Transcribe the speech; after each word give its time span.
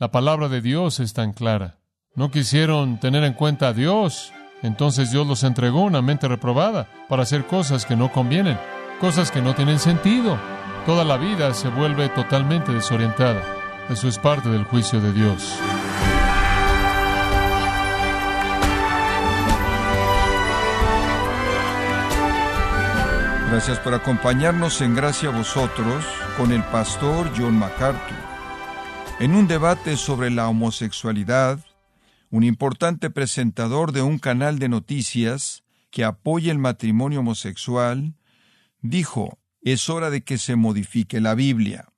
La 0.00 0.12
palabra 0.12 0.48
de 0.48 0.60
Dios 0.60 1.00
es 1.00 1.12
tan 1.12 1.32
clara. 1.32 1.80
No 2.14 2.30
quisieron 2.30 3.00
tener 3.00 3.24
en 3.24 3.32
cuenta 3.32 3.66
a 3.66 3.72
Dios. 3.72 4.32
Entonces 4.62 5.10
Dios 5.10 5.26
los 5.26 5.42
entregó 5.42 5.82
una 5.82 6.02
mente 6.02 6.28
reprobada 6.28 6.88
para 7.08 7.24
hacer 7.24 7.46
cosas 7.46 7.84
que 7.84 7.96
no 7.96 8.12
convienen, 8.12 8.56
cosas 9.00 9.32
que 9.32 9.42
no 9.42 9.56
tienen 9.56 9.80
sentido. 9.80 10.38
Toda 10.86 11.04
la 11.04 11.16
vida 11.16 11.52
se 11.52 11.68
vuelve 11.68 12.08
totalmente 12.10 12.72
desorientada. 12.72 13.42
Eso 13.90 14.06
es 14.06 14.18
parte 14.18 14.48
del 14.48 14.62
juicio 14.62 15.00
de 15.00 15.12
Dios. 15.12 15.58
Gracias 23.50 23.80
por 23.80 23.94
acompañarnos 23.94 24.80
en 24.80 24.94
Gracia 24.94 25.30
a 25.30 25.36
vosotros 25.36 26.04
con 26.36 26.52
el 26.52 26.62
pastor 26.62 27.32
John 27.36 27.58
MacArthur. 27.58 28.27
En 29.20 29.34
un 29.34 29.48
debate 29.48 29.96
sobre 29.96 30.30
la 30.30 30.48
homosexualidad, 30.48 31.58
un 32.30 32.44
importante 32.44 33.10
presentador 33.10 33.90
de 33.90 34.00
un 34.00 34.20
canal 34.20 34.60
de 34.60 34.68
noticias 34.68 35.64
que 35.90 36.04
apoya 36.04 36.52
el 36.52 36.58
matrimonio 36.58 37.18
homosexual, 37.18 38.14
dijo, 38.80 39.40
es 39.60 39.90
hora 39.90 40.10
de 40.10 40.22
que 40.22 40.38
se 40.38 40.54
modifique 40.54 41.20
la 41.20 41.34
Biblia. 41.34 41.88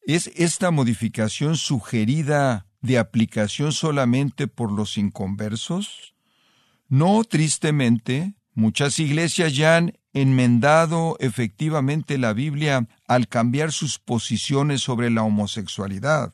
¿Es 0.00 0.28
esta 0.34 0.70
modificación 0.70 1.58
sugerida 1.58 2.66
de 2.80 2.98
aplicación 2.98 3.72
solamente 3.72 4.48
por 4.48 4.72
los 4.72 4.96
inconversos? 4.96 6.14
No, 6.88 7.22
tristemente, 7.24 8.32
muchas 8.54 8.98
iglesias 8.98 9.54
ya 9.54 9.76
han 9.76 9.98
enmendado 10.14 11.18
efectivamente 11.20 12.16
la 12.16 12.32
Biblia 12.32 12.88
al 13.06 13.28
cambiar 13.28 13.72
sus 13.72 13.98
posiciones 13.98 14.80
sobre 14.80 15.10
la 15.10 15.22
homosexualidad. 15.22 16.32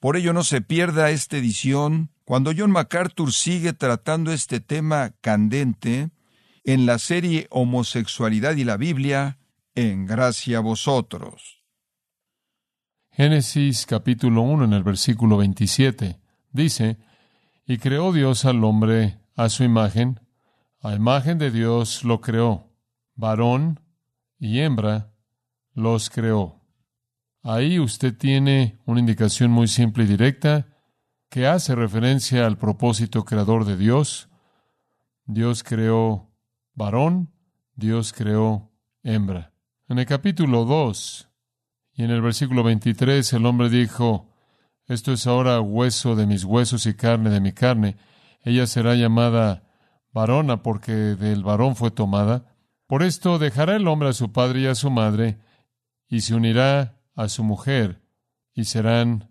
Por 0.00 0.16
ello 0.16 0.32
no 0.32 0.44
se 0.44 0.60
pierda 0.60 1.10
esta 1.10 1.36
edición 1.36 2.10
cuando 2.24 2.52
John 2.56 2.70
MacArthur 2.70 3.32
sigue 3.32 3.72
tratando 3.72 4.32
este 4.32 4.60
tema 4.60 5.14
candente 5.20 6.10
en 6.62 6.86
la 6.86 6.98
serie 6.98 7.48
Homosexualidad 7.50 8.54
y 8.56 8.64
la 8.64 8.76
Biblia, 8.76 9.38
en 9.74 10.06
gracia 10.06 10.58
a 10.58 10.60
vosotros. 10.60 11.64
Génesis 13.10 13.86
capítulo 13.86 14.42
1 14.42 14.66
en 14.66 14.72
el 14.74 14.82
versículo 14.84 15.38
27 15.38 16.20
dice, 16.52 16.98
Y 17.66 17.78
creó 17.78 18.12
Dios 18.12 18.44
al 18.44 18.62
hombre 18.62 19.18
a 19.34 19.48
su 19.48 19.64
imagen, 19.64 20.20
a 20.80 20.94
imagen 20.94 21.38
de 21.38 21.50
Dios 21.50 22.04
lo 22.04 22.20
creó, 22.20 22.70
varón 23.14 23.80
y 24.38 24.60
hembra 24.60 25.12
los 25.74 26.10
creó. 26.10 26.57
Ahí 27.42 27.78
usted 27.78 28.16
tiene 28.16 28.78
una 28.84 29.00
indicación 29.00 29.50
muy 29.50 29.68
simple 29.68 30.04
y 30.04 30.06
directa 30.06 30.66
que 31.30 31.46
hace 31.46 31.74
referencia 31.74 32.46
al 32.46 32.58
propósito 32.58 33.24
creador 33.24 33.64
de 33.64 33.76
Dios. 33.76 34.28
Dios 35.24 35.62
creó 35.62 36.30
varón, 36.74 37.32
Dios 37.74 38.12
creó 38.12 38.72
hembra. 39.02 39.52
En 39.88 39.98
el 39.98 40.06
capítulo 40.06 40.64
2 40.64 41.28
y 41.94 42.04
en 42.04 42.10
el 42.10 42.22
versículo 42.22 42.62
23 42.62 43.32
el 43.32 43.46
hombre 43.46 43.68
dijo, 43.68 44.28
esto 44.86 45.12
es 45.12 45.26
ahora 45.26 45.60
hueso 45.60 46.16
de 46.16 46.26
mis 46.26 46.44
huesos 46.44 46.86
y 46.86 46.94
carne 46.94 47.28
de 47.30 47.40
mi 47.40 47.52
carne. 47.52 47.96
Ella 48.42 48.66
será 48.66 48.94
llamada 48.94 49.64
varona 50.12 50.62
porque 50.62 50.92
del 50.92 51.44
varón 51.44 51.76
fue 51.76 51.90
tomada. 51.90 52.56
Por 52.86 53.02
esto 53.02 53.38
dejará 53.38 53.76
el 53.76 53.86
hombre 53.86 54.08
a 54.08 54.14
su 54.14 54.32
padre 54.32 54.62
y 54.62 54.66
a 54.66 54.74
su 54.74 54.90
madre, 54.90 55.38
y 56.08 56.22
se 56.22 56.34
unirá 56.34 56.97
a 57.18 57.28
su 57.28 57.42
mujer, 57.42 58.00
y 58.54 58.64
serán 58.64 59.28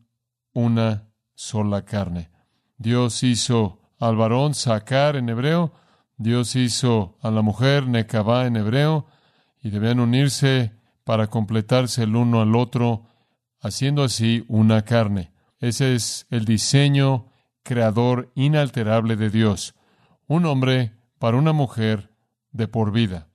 una 0.52 1.08
sola 1.36 1.86
carne. 1.86 2.30
Dios 2.78 3.24
hizo 3.24 3.80
al 3.98 4.18
varón 4.18 4.54
sacar 4.56 5.16
en 5.16 5.30
hebreo, 5.30 5.72
Dios 6.18 6.58
hizo 6.58 7.18
a 7.22 7.32
la 7.32 7.42
mujer 7.42 7.88
Nekabá 7.88 8.46
en 8.46 8.58
hebreo, 8.58 9.08
y 9.64 9.70
debían 9.70 10.02
unirse 10.02 10.74
para 11.06 11.28
completarse 11.28 12.04
el 12.04 12.18
uno 12.18 12.42
al 12.42 12.58
otro, 12.58 13.08
haciendo 13.62 14.04
así 14.04 14.44
una 14.50 14.82
carne. 14.82 15.32
Ese 15.60 15.96
es 15.96 16.28
el 16.30 16.44
diseño 16.44 17.32
creador 17.64 18.34
inalterable 18.36 19.16
de 19.16 19.30
Dios. 19.30 19.76
Un 20.28 20.46
hombre 20.46 20.92
para 21.20 21.38
una 21.38 21.54
mujer 21.54 22.12
de 22.52 22.68
por 22.68 22.92
vida. 22.92 23.30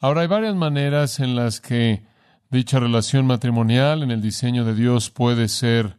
Ahora 0.00 0.22
hay 0.22 0.28
varias 0.28 0.54
maneras 0.54 1.20
en 1.20 1.36
las 1.36 1.60
que 1.60 2.10
dicha 2.52 2.78
relación 2.78 3.26
matrimonial 3.26 4.02
en 4.02 4.10
el 4.10 4.20
diseño 4.20 4.64
de 4.64 4.74
Dios 4.74 5.10
puede 5.10 5.48
ser 5.48 5.96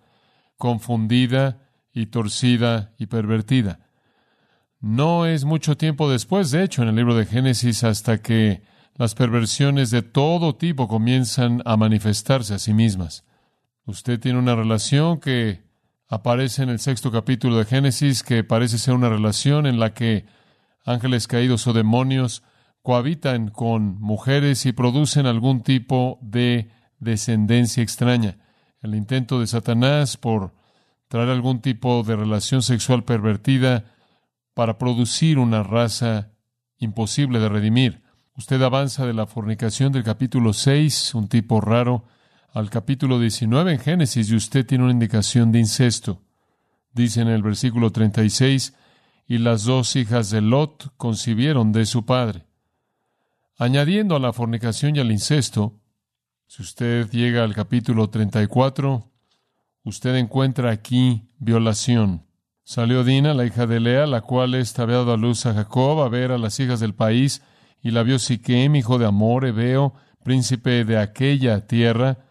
confundida 0.58 1.58
y 1.91 2.06
torcida 2.06 2.94
y 3.00 3.08
pervertida. 3.08 3.80
No 4.80 5.25
es 5.25 5.46
mucho 5.46 5.78
tiempo 5.78 6.09
después, 6.12 6.52
de 6.52 6.63
hecho, 6.63 6.84
en 6.84 6.90
el 6.90 6.96
libro 6.96 7.16
de 7.16 7.25
Génesis, 7.25 7.84
hasta 7.84 8.22
que 8.22 8.62
las 8.96 9.16
perversiones 9.16 9.90
de 9.90 10.03
todo 10.03 10.56
tipo 10.56 10.88
comienzan 10.88 11.63
a 11.66 11.75
manifestarse 11.75 12.53
a 12.53 12.59
sí 12.59 12.74
mismas. 12.74 13.25
Usted 13.86 14.19
tiene 14.19 14.38
una 14.38 14.56
relación 14.56 15.19
que 15.19 15.63
aparece 16.08 16.62
en 16.62 16.69
el 16.69 16.80
sexto 16.80 17.12
capítulo 17.12 17.58
de 17.58 17.66
Génesis, 17.66 18.22
que 18.22 18.44
parece 18.44 18.78
ser 18.78 18.94
una 18.94 19.09
relación 19.09 19.66
en 19.66 19.80
la 19.80 19.94
que 19.96 20.25
ángeles 20.86 21.28
caídos 21.28 21.66
o 21.66 21.74
demonios 21.74 22.44
cohabitan 22.84 23.50
con 23.50 24.00
mujeres 24.00 24.66
y 24.66 24.74
producen 24.74 25.26
algún 25.26 25.64
tipo 25.64 26.20
de 26.22 26.70
descendencia 27.00 27.82
extraña. 27.82 28.38
El 28.82 28.94
intento 28.94 29.40
de 29.40 29.48
Satanás 29.48 30.18
por 30.18 30.54
traer 31.08 31.30
algún 31.30 31.62
tipo 31.62 32.04
de 32.04 32.16
relación 32.16 32.62
sexual 32.62 33.06
pervertida 33.06 33.86
para 34.54 34.78
producir 34.78 35.40
una 35.40 35.64
raza 35.64 36.34
imposible 36.78 37.40
de 37.40 37.50
redimir. 37.50 38.04
Usted 38.36 38.62
avanza 38.62 39.06
de 39.06 39.14
la 39.14 39.28
fornicación 39.28 39.92
del 39.94 40.04
capítulo 40.04 40.54
6, 40.54 41.16
un 41.16 41.30
tipo 41.30 41.62
raro, 41.62 42.04
al 42.52 42.70
capítulo 42.70 43.20
19 43.20 43.74
en 43.74 43.80
Génesis 43.80 44.30
y 44.30 44.36
usted 44.36 44.66
tiene 44.66 44.84
una 44.84 44.94
indicación 44.94 45.52
de 45.52 45.60
incesto. 45.60 46.22
Dice 46.92 47.22
en 47.22 47.30
el 47.30 47.42
versículo 47.42 47.92
36, 47.92 48.74
y 49.26 49.38
las 49.38 49.64
dos 49.64 49.96
hijas 49.96 50.30
de 50.30 50.42
Lot 50.42 50.94
concibieron 50.98 51.72
de 51.72 51.86
su 51.86 52.06
padre. 52.06 52.46
Añadiendo 53.58 54.16
a 54.16 54.19
la 54.19 54.34
fornicación 54.34 54.96
y 54.96 55.00
al 55.00 55.12
incesto, 55.12 55.80
si 56.47 56.64
usted 56.64 57.09
llega 57.12 57.44
al 57.44 57.53
capítulo 57.53 58.09
34, 58.09 59.12
usted 59.84 60.16
encuentra 60.16 60.72
aquí 60.72 61.30
violación. 61.38 62.25
Salió 62.63 63.03
Dina, 63.03 63.36
la 63.36 63.46
hija 63.46 63.68
de 63.68 63.80
Lea, 63.80 64.08
la 64.08 64.22
cual 64.22 64.56
estaba 64.56 64.94
dado 64.94 65.13
a 65.13 65.18
luz 65.18 65.46
a 65.46 65.53
Jacob, 65.53 66.02
a 66.02 66.09
ver 66.09 66.31
a 66.31 66.40
las 66.40 66.59
hijas 66.59 66.80
del 66.80 66.96
país, 66.96 67.44
y 67.81 67.92
la 67.92 68.02
vio 68.02 68.18
Siquem, 68.18 68.75
hijo 68.75 68.97
de 68.97 69.06
Amor, 69.06 69.46
Ebeo, 69.46 69.94
príncipe 70.24 70.84
de 70.84 70.97
aquella 70.97 71.68
tierra, 71.68 72.25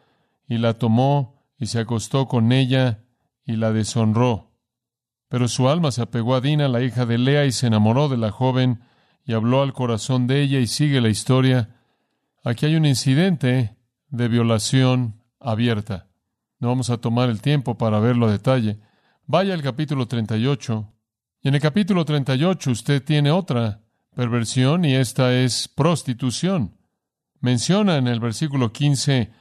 y 0.49 0.59
la 0.59 0.75
tomó 0.75 1.45
y 1.57 1.67
se 1.67 1.79
acostó 1.79 2.27
con 2.27 2.51
ella 2.51 3.05
y 3.45 3.57
la 3.57 3.73
deshonró. 3.73 4.51
Pero 5.29 5.47
su 5.47 5.69
alma 5.69 5.93
se 5.93 6.03
apegó 6.03 6.35
a 6.35 6.41
Dina, 6.41 6.67
la 6.67 6.83
hija 6.83 7.07
de 7.07 7.19
Lea, 7.19 7.45
y 7.45 7.53
se 7.53 7.69
enamoró 7.69 8.09
de 8.09 8.17
la 8.17 8.33
joven, 8.33 8.83
y 9.25 9.33
habló 9.35 9.63
al 9.63 9.73
corazón 9.73 10.27
de 10.27 10.43
ella 10.43 10.59
y 10.59 10.67
sigue 10.67 11.01
la 11.01 11.09
historia. 11.09 11.77
Aquí 12.45 12.67
hay 12.67 12.77
un 12.77 12.87
incidente 12.87 13.77
de 14.09 14.29
violación 14.29 15.23
abierta. 15.39 16.09
No 16.59 16.69
vamos 16.69 16.91
a 16.91 16.99
tomar 16.99 17.29
el 17.31 17.41
tiempo 17.41 17.77
para 17.77 18.01
verlo 18.01 18.27
a 18.27 18.33
detalle. 18.33 18.81
Vaya 19.27 19.55
al 19.55 19.63
capítulo 19.63 20.07
38. 20.07 20.93
Y 21.43 21.49
en 21.49 21.55
el 21.55 21.61
capítulo 21.61 22.05
38 22.05 22.71
usted 22.71 23.03
tiene 23.03 23.31
otra 23.31 23.81
perversión 24.15 24.85
y 24.85 24.95
esta 24.95 25.35
es 25.35 25.69
prostitución. 25.69 26.77
Menciona 27.41 27.97
en 27.97 28.07
el 28.07 28.21
versículo 28.21 28.73
15, 28.73 29.33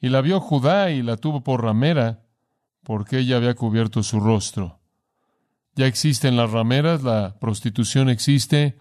y 0.00 0.08
la 0.08 0.20
vio 0.20 0.40
Judá 0.40 0.90
y 0.90 1.02
la 1.02 1.16
tuvo 1.16 1.42
por 1.42 1.62
ramera, 1.64 2.22
porque 2.84 3.18
ella 3.18 3.36
había 3.36 3.54
cubierto 3.54 4.02
su 4.02 4.20
rostro. 4.20 4.80
Ya 5.74 5.86
existen 5.86 6.36
las 6.36 6.52
rameras, 6.52 7.02
la 7.02 7.36
prostitución 7.40 8.08
existe, 8.08 8.78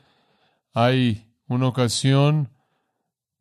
hay 0.74 1.32
una 1.48 1.68
ocasión 1.68 2.50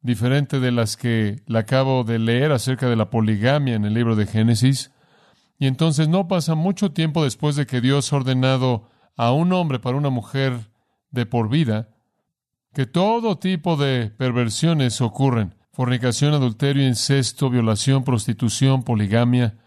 diferente 0.01 0.61
de 0.61 0.71
las 0.71 0.97
que 0.97 1.43
le 1.47 1.59
acabo 1.59 2.05
de 2.05 2.19
leer 2.19 2.53
acerca 2.53 2.89
de 2.89 2.97
la 2.97 3.11
poligamia 3.11 3.75
en 3.75 3.85
el 3.85 3.95
libro 3.95 4.17
de 4.17 4.27
Génesis. 4.27 4.93
Y 5.59 5.67
entonces 5.67 6.09
no 6.09 6.29
pasa 6.29 6.55
mucho 6.55 6.93
tiempo 6.93 7.25
después 7.25 7.57
de 7.57 7.67
que 7.67 7.81
Dios 7.81 8.13
ha 8.13 8.17
ordenado 8.17 8.89
a 9.17 9.33
un 9.33 9.53
hombre 9.53 9.79
para 9.79 9.97
una 9.97 10.11
mujer 10.11 10.71
de 11.11 11.27
por 11.27 11.49
vida, 11.49 11.89
que 12.73 12.87
todo 12.87 13.39
tipo 13.39 13.77
de 13.77 14.11
perversiones 14.11 15.01
ocurren. 15.01 15.55
Fornicación, 15.73 16.35
adulterio, 16.35 16.87
incesto, 16.87 17.51
violación, 17.51 18.05
prostitución, 18.05 18.83
poligamia. 18.83 19.59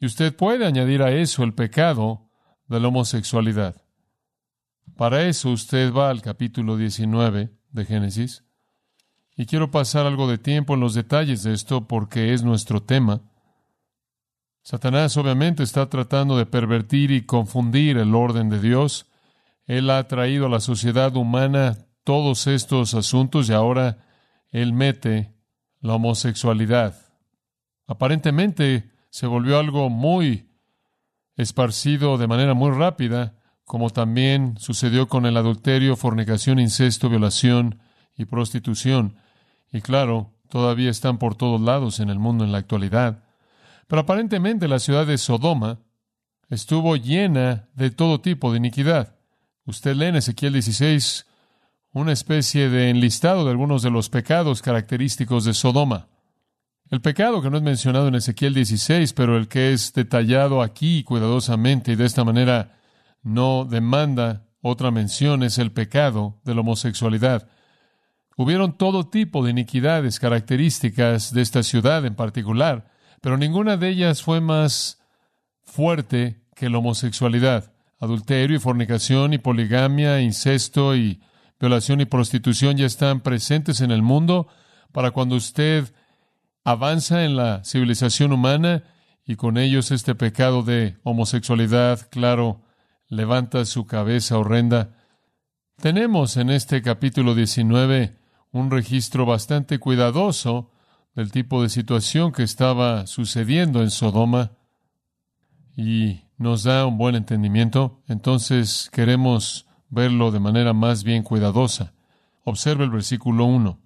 Y 0.00 0.06
usted 0.06 0.34
puede 0.34 0.66
añadir 0.66 1.02
a 1.02 1.12
eso 1.12 1.44
el 1.44 1.54
pecado 1.54 2.28
de 2.66 2.80
la 2.80 2.88
homosexualidad. 2.88 3.85
Para 4.94 5.24
eso 5.26 5.50
usted 5.50 5.92
va 5.92 6.10
al 6.10 6.22
capítulo 6.22 6.76
19 6.76 7.50
de 7.70 7.84
Génesis. 7.84 8.44
Y 9.36 9.46
quiero 9.46 9.70
pasar 9.70 10.06
algo 10.06 10.28
de 10.28 10.38
tiempo 10.38 10.74
en 10.74 10.80
los 10.80 10.94
detalles 10.94 11.42
de 11.42 11.52
esto 11.52 11.86
porque 11.86 12.32
es 12.32 12.42
nuestro 12.42 12.82
tema. 12.82 13.20
Satanás 14.62 15.16
obviamente 15.16 15.62
está 15.62 15.88
tratando 15.88 16.38
de 16.38 16.46
pervertir 16.46 17.10
y 17.10 17.26
confundir 17.26 17.98
el 17.98 18.14
orden 18.14 18.48
de 18.48 18.60
Dios. 18.60 19.06
Él 19.66 19.90
ha 19.90 20.08
traído 20.08 20.46
a 20.46 20.48
la 20.48 20.60
sociedad 20.60 21.14
humana 21.16 21.76
todos 22.02 22.46
estos 22.46 22.94
asuntos 22.94 23.48
y 23.48 23.52
ahora 23.52 23.98
él 24.50 24.72
mete 24.72 25.34
la 25.80 25.94
homosexualidad. 25.94 26.94
Aparentemente 27.86 28.90
se 29.10 29.26
volvió 29.26 29.58
algo 29.58 29.90
muy 29.90 30.50
esparcido 31.36 32.18
de 32.18 32.26
manera 32.26 32.54
muy 32.54 32.70
rápida, 32.70 33.35
como 33.66 33.90
también 33.90 34.54
sucedió 34.58 35.08
con 35.08 35.26
el 35.26 35.36
adulterio, 35.36 35.96
fornicación, 35.96 36.60
incesto, 36.60 37.08
violación 37.08 37.80
y 38.16 38.24
prostitución. 38.24 39.16
Y 39.72 39.80
claro, 39.80 40.30
todavía 40.48 40.88
están 40.88 41.18
por 41.18 41.34
todos 41.34 41.60
lados 41.60 41.98
en 41.98 42.08
el 42.08 42.20
mundo 42.20 42.44
en 42.44 42.52
la 42.52 42.58
actualidad. 42.58 43.24
Pero 43.88 44.02
aparentemente 44.02 44.68
la 44.68 44.78
ciudad 44.78 45.04
de 45.04 45.18
Sodoma 45.18 45.80
estuvo 46.48 46.94
llena 46.94 47.68
de 47.74 47.90
todo 47.90 48.20
tipo 48.20 48.52
de 48.52 48.58
iniquidad. 48.58 49.16
Usted 49.64 49.96
lee 49.96 50.06
en 50.06 50.16
Ezequiel 50.16 50.52
16 50.52 51.26
una 51.90 52.12
especie 52.12 52.68
de 52.68 52.88
enlistado 52.90 53.44
de 53.44 53.50
algunos 53.50 53.82
de 53.82 53.90
los 53.90 54.10
pecados 54.10 54.62
característicos 54.62 55.44
de 55.44 55.54
Sodoma. 55.54 56.06
El 56.88 57.00
pecado 57.00 57.42
que 57.42 57.50
no 57.50 57.56
es 57.56 57.64
mencionado 57.64 58.06
en 58.06 58.14
Ezequiel 58.14 58.54
16, 58.54 59.12
pero 59.12 59.36
el 59.36 59.48
que 59.48 59.72
es 59.72 59.92
detallado 59.92 60.62
aquí 60.62 61.02
cuidadosamente 61.02 61.90
y 61.90 61.96
de 61.96 62.04
esta 62.04 62.22
manera 62.22 62.75
no 63.26 63.64
demanda 63.64 64.46
otra 64.60 64.92
mención, 64.92 65.42
es 65.42 65.58
el 65.58 65.72
pecado 65.72 66.40
de 66.44 66.54
la 66.54 66.60
homosexualidad. 66.60 67.48
Hubieron 68.36 68.78
todo 68.78 69.08
tipo 69.08 69.44
de 69.44 69.50
iniquidades 69.50 70.20
características 70.20 71.34
de 71.34 71.42
esta 71.42 71.64
ciudad 71.64 72.06
en 72.06 72.14
particular, 72.14 72.88
pero 73.20 73.36
ninguna 73.36 73.76
de 73.76 73.88
ellas 73.88 74.22
fue 74.22 74.40
más 74.40 75.02
fuerte 75.64 76.44
que 76.54 76.70
la 76.70 76.78
homosexualidad. 76.78 77.72
Adulterio 77.98 78.56
y 78.56 78.60
fornicación 78.60 79.32
y 79.32 79.38
poligamia, 79.38 80.20
incesto 80.20 80.94
y 80.94 81.20
violación 81.58 82.00
y 82.00 82.04
prostitución 82.04 82.76
ya 82.76 82.86
están 82.86 83.22
presentes 83.22 83.80
en 83.80 83.90
el 83.90 84.02
mundo 84.02 84.46
para 84.92 85.10
cuando 85.10 85.34
usted 85.34 85.92
avanza 86.62 87.24
en 87.24 87.34
la 87.34 87.64
civilización 87.64 88.32
humana 88.32 88.84
y 89.26 89.34
con 89.34 89.58
ellos 89.58 89.90
este 89.90 90.14
pecado 90.14 90.62
de 90.62 90.96
homosexualidad, 91.02 92.08
claro, 92.08 92.65
levanta 93.08 93.64
su 93.64 93.86
cabeza 93.86 94.38
horrenda. 94.38 94.96
Tenemos 95.76 96.36
en 96.36 96.50
este 96.50 96.82
capítulo 96.82 97.34
19 97.34 98.16
un 98.52 98.70
registro 98.70 99.26
bastante 99.26 99.78
cuidadoso 99.78 100.70
del 101.14 101.30
tipo 101.30 101.62
de 101.62 101.68
situación 101.68 102.32
que 102.32 102.42
estaba 102.42 103.06
sucediendo 103.06 103.82
en 103.82 103.90
Sodoma 103.90 104.52
y 105.76 106.22
nos 106.38 106.64
da 106.64 106.86
un 106.86 106.98
buen 106.98 107.14
entendimiento, 107.14 108.02
entonces 108.08 108.90
queremos 108.92 109.66
verlo 109.88 110.30
de 110.30 110.40
manera 110.40 110.72
más 110.72 111.04
bien 111.04 111.22
cuidadosa. 111.22 111.92
Observe 112.44 112.84
el 112.84 112.90
versículo 112.90 113.44
1. 113.44 113.78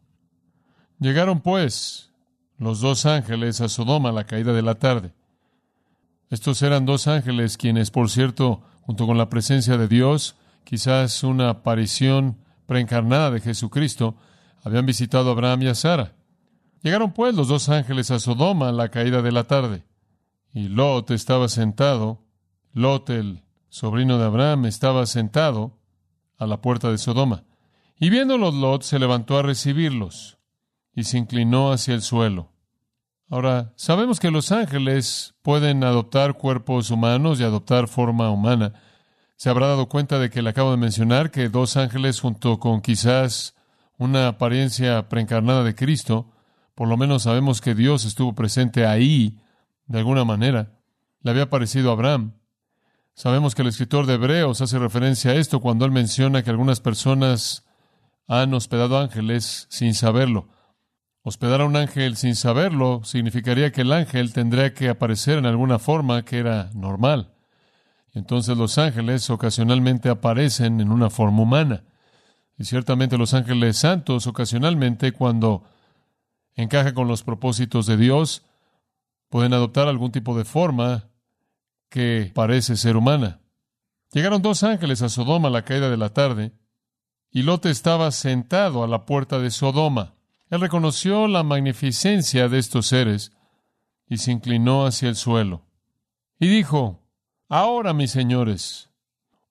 Llegaron 0.98 1.40
pues 1.40 2.12
los 2.58 2.80
dos 2.80 3.06
ángeles 3.06 3.60
a 3.60 3.68
Sodoma 3.68 4.10
a 4.10 4.12
la 4.12 4.24
caída 4.24 4.52
de 4.52 4.62
la 4.62 4.74
tarde. 4.74 5.14
Estos 6.28 6.62
eran 6.62 6.86
dos 6.86 7.08
ángeles 7.08 7.56
quienes, 7.56 7.90
por 7.90 8.10
cierto, 8.10 8.62
junto 8.90 9.06
con 9.06 9.16
la 9.16 9.28
presencia 9.28 9.78
de 9.78 9.86
Dios, 9.86 10.34
quizás 10.64 11.22
una 11.22 11.48
aparición 11.48 12.38
preencarnada 12.66 13.30
de 13.30 13.38
Jesucristo, 13.38 14.16
habían 14.64 14.84
visitado 14.84 15.28
a 15.28 15.32
Abraham 15.32 15.62
y 15.62 15.66
a 15.68 15.76
Sara. 15.76 16.16
Llegaron 16.82 17.12
pues 17.12 17.36
los 17.36 17.46
dos 17.46 17.68
ángeles 17.68 18.10
a 18.10 18.18
Sodoma 18.18 18.70
a 18.70 18.72
la 18.72 18.88
caída 18.88 19.22
de 19.22 19.30
la 19.30 19.44
tarde. 19.44 19.84
Y 20.52 20.66
Lot 20.66 21.12
estaba 21.12 21.48
sentado, 21.48 22.24
Lot 22.72 23.10
el 23.10 23.44
sobrino 23.68 24.18
de 24.18 24.24
Abraham 24.24 24.66
estaba 24.66 25.06
sentado 25.06 25.78
a 26.36 26.48
la 26.48 26.60
puerta 26.60 26.90
de 26.90 26.98
Sodoma. 26.98 27.44
Y 27.96 28.10
viéndolos 28.10 28.54
Lot 28.54 28.82
se 28.82 28.98
levantó 28.98 29.38
a 29.38 29.42
recibirlos 29.42 30.38
y 30.96 31.04
se 31.04 31.16
inclinó 31.16 31.70
hacia 31.70 31.94
el 31.94 32.02
suelo. 32.02 32.50
Ahora, 33.30 33.72
sabemos 33.76 34.20
que 34.20 34.30
los 34.30 34.52
ángeles 34.52 35.34
pueden 35.40 35.82
adoptar 35.84 36.34
cuerpos 36.34 36.90
humanos 36.90 37.40
y 37.40 37.44
adoptar 37.44 37.88
forma 37.88 38.30
humana. 38.30 38.74
Se 39.36 39.48
habrá 39.48 39.68
dado 39.68 39.88
cuenta 39.88 40.18
de 40.18 40.28
que 40.28 40.42
le 40.42 40.50
acabo 40.50 40.72
de 40.72 40.76
mencionar 40.76 41.30
que 41.30 41.48
dos 41.48 41.78
ángeles 41.78 42.20
junto 42.20 42.58
con 42.58 42.82
quizás 42.82 43.54
una 43.96 44.28
apariencia 44.28 45.08
preencarnada 45.08 45.64
de 45.64 45.74
Cristo 45.74 46.32
por 46.80 46.88
lo 46.88 46.96
menos 46.96 47.24
sabemos 47.24 47.60
que 47.60 47.74
Dios 47.74 48.06
estuvo 48.06 48.34
presente 48.34 48.86
ahí 48.86 49.38
de 49.86 49.98
alguna 49.98 50.24
manera. 50.24 50.78
Le 51.20 51.30
había 51.30 51.50
parecido 51.50 51.90
a 51.90 51.92
Abraham. 51.92 52.32
Sabemos 53.12 53.54
que 53.54 53.60
el 53.60 53.68
escritor 53.68 54.06
de 54.06 54.14
Hebreos 54.14 54.62
hace 54.62 54.78
referencia 54.78 55.32
a 55.32 55.34
esto 55.34 55.60
cuando 55.60 55.84
él 55.84 55.90
menciona 55.90 56.42
que 56.42 56.48
algunas 56.48 56.80
personas 56.80 57.66
han 58.26 58.54
hospedado 58.54 58.98
ángeles 58.98 59.66
sin 59.68 59.92
saberlo. 59.92 60.48
Hospedar 61.22 61.60
a 61.60 61.66
un 61.66 61.76
ángel 61.76 62.16
sin 62.16 62.34
saberlo 62.34 63.02
significaría 63.04 63.72
que 63.72 63.82
el 63.82 63.92
ángel 63.92 64.32
tendría 64.32 64.72
que 64.72 64.88
aparecer 64.88 65.38
en 65.38 65.46
alguna 65.46 65.78
forma 65.78 66.24
que 66.24 66.38
era 66.38 66.70
normal. 66.74 67.34
Entonces 68.14 68.56
los 68.56 68.78
ángeles 68.78 69.28
ocasionalmente 69.28 70.08
aparecen 70.08 70.80
en 70.80 70.90
una 70.90 71.10
forma 71.10 71.42
humana. 71.42 71.84
Y 72.58 72.64
ciertamente 72.64 73.18
los 73.18 73.34
ángeles 73.34 73.76
santos 73.76 74.26
ocasionalmente 74.26 75.12
cuando 75.12 75.64
encaja 76.54 76.94
con 76.94 77.06
los 77.06 77.22
propósitos 77.22 77.86
de 77.86 77.96
Dios, 77.96 78.42
pueden 79.28 79.52
adoptar 79.54 79.88
algún 79.88 80.12
tipo 80.12 80.36
de 80.36 80.44
forma 80.44 81.08
que 81.88 82.32
parece 82.34 82.76
ser 82.76 82.96
humana. 82.96 83.40
Llegaron 84.12 84.42
dos 84.42 84.62
ángeles 84.62 85.02
a 85.02 85.08
Sodoma 85.08 85.48
a 85.48 85.52
la 85.52 85.64
caída 85.64 85.88
de 85.88 85.96
la 85.96 86.10
tarde, 86.10 86.52
y 87.30 87.42
Lot 87.42 87.66
estaba 87.66 88.10
sentado 88.10 88.82
a 88.82 88.88
la 88.88 89.06
puerta 89.06 89.38
de 89.38 89.50
Sodoma. 89.50 90.14
Él 90.50 90.60
reconoció 90.60 91.28
la 91.28 91.44
magnificencia 91.44 92.48
de 92.48 92.58
estos 92.58 92.88
seres 92.88 93.32
y 94.08 94.18
se 94.18 94.32
inclinó 94.32 94.84
hacia 94.84 95.08
el 95.08 95.16
suelo. 95.16 95.64
Y 96.40 96.48
dijo, 96.48 97.00
Ahora, 97.48 97.94
mis 97.94 98.10
señores, 98.10 98.90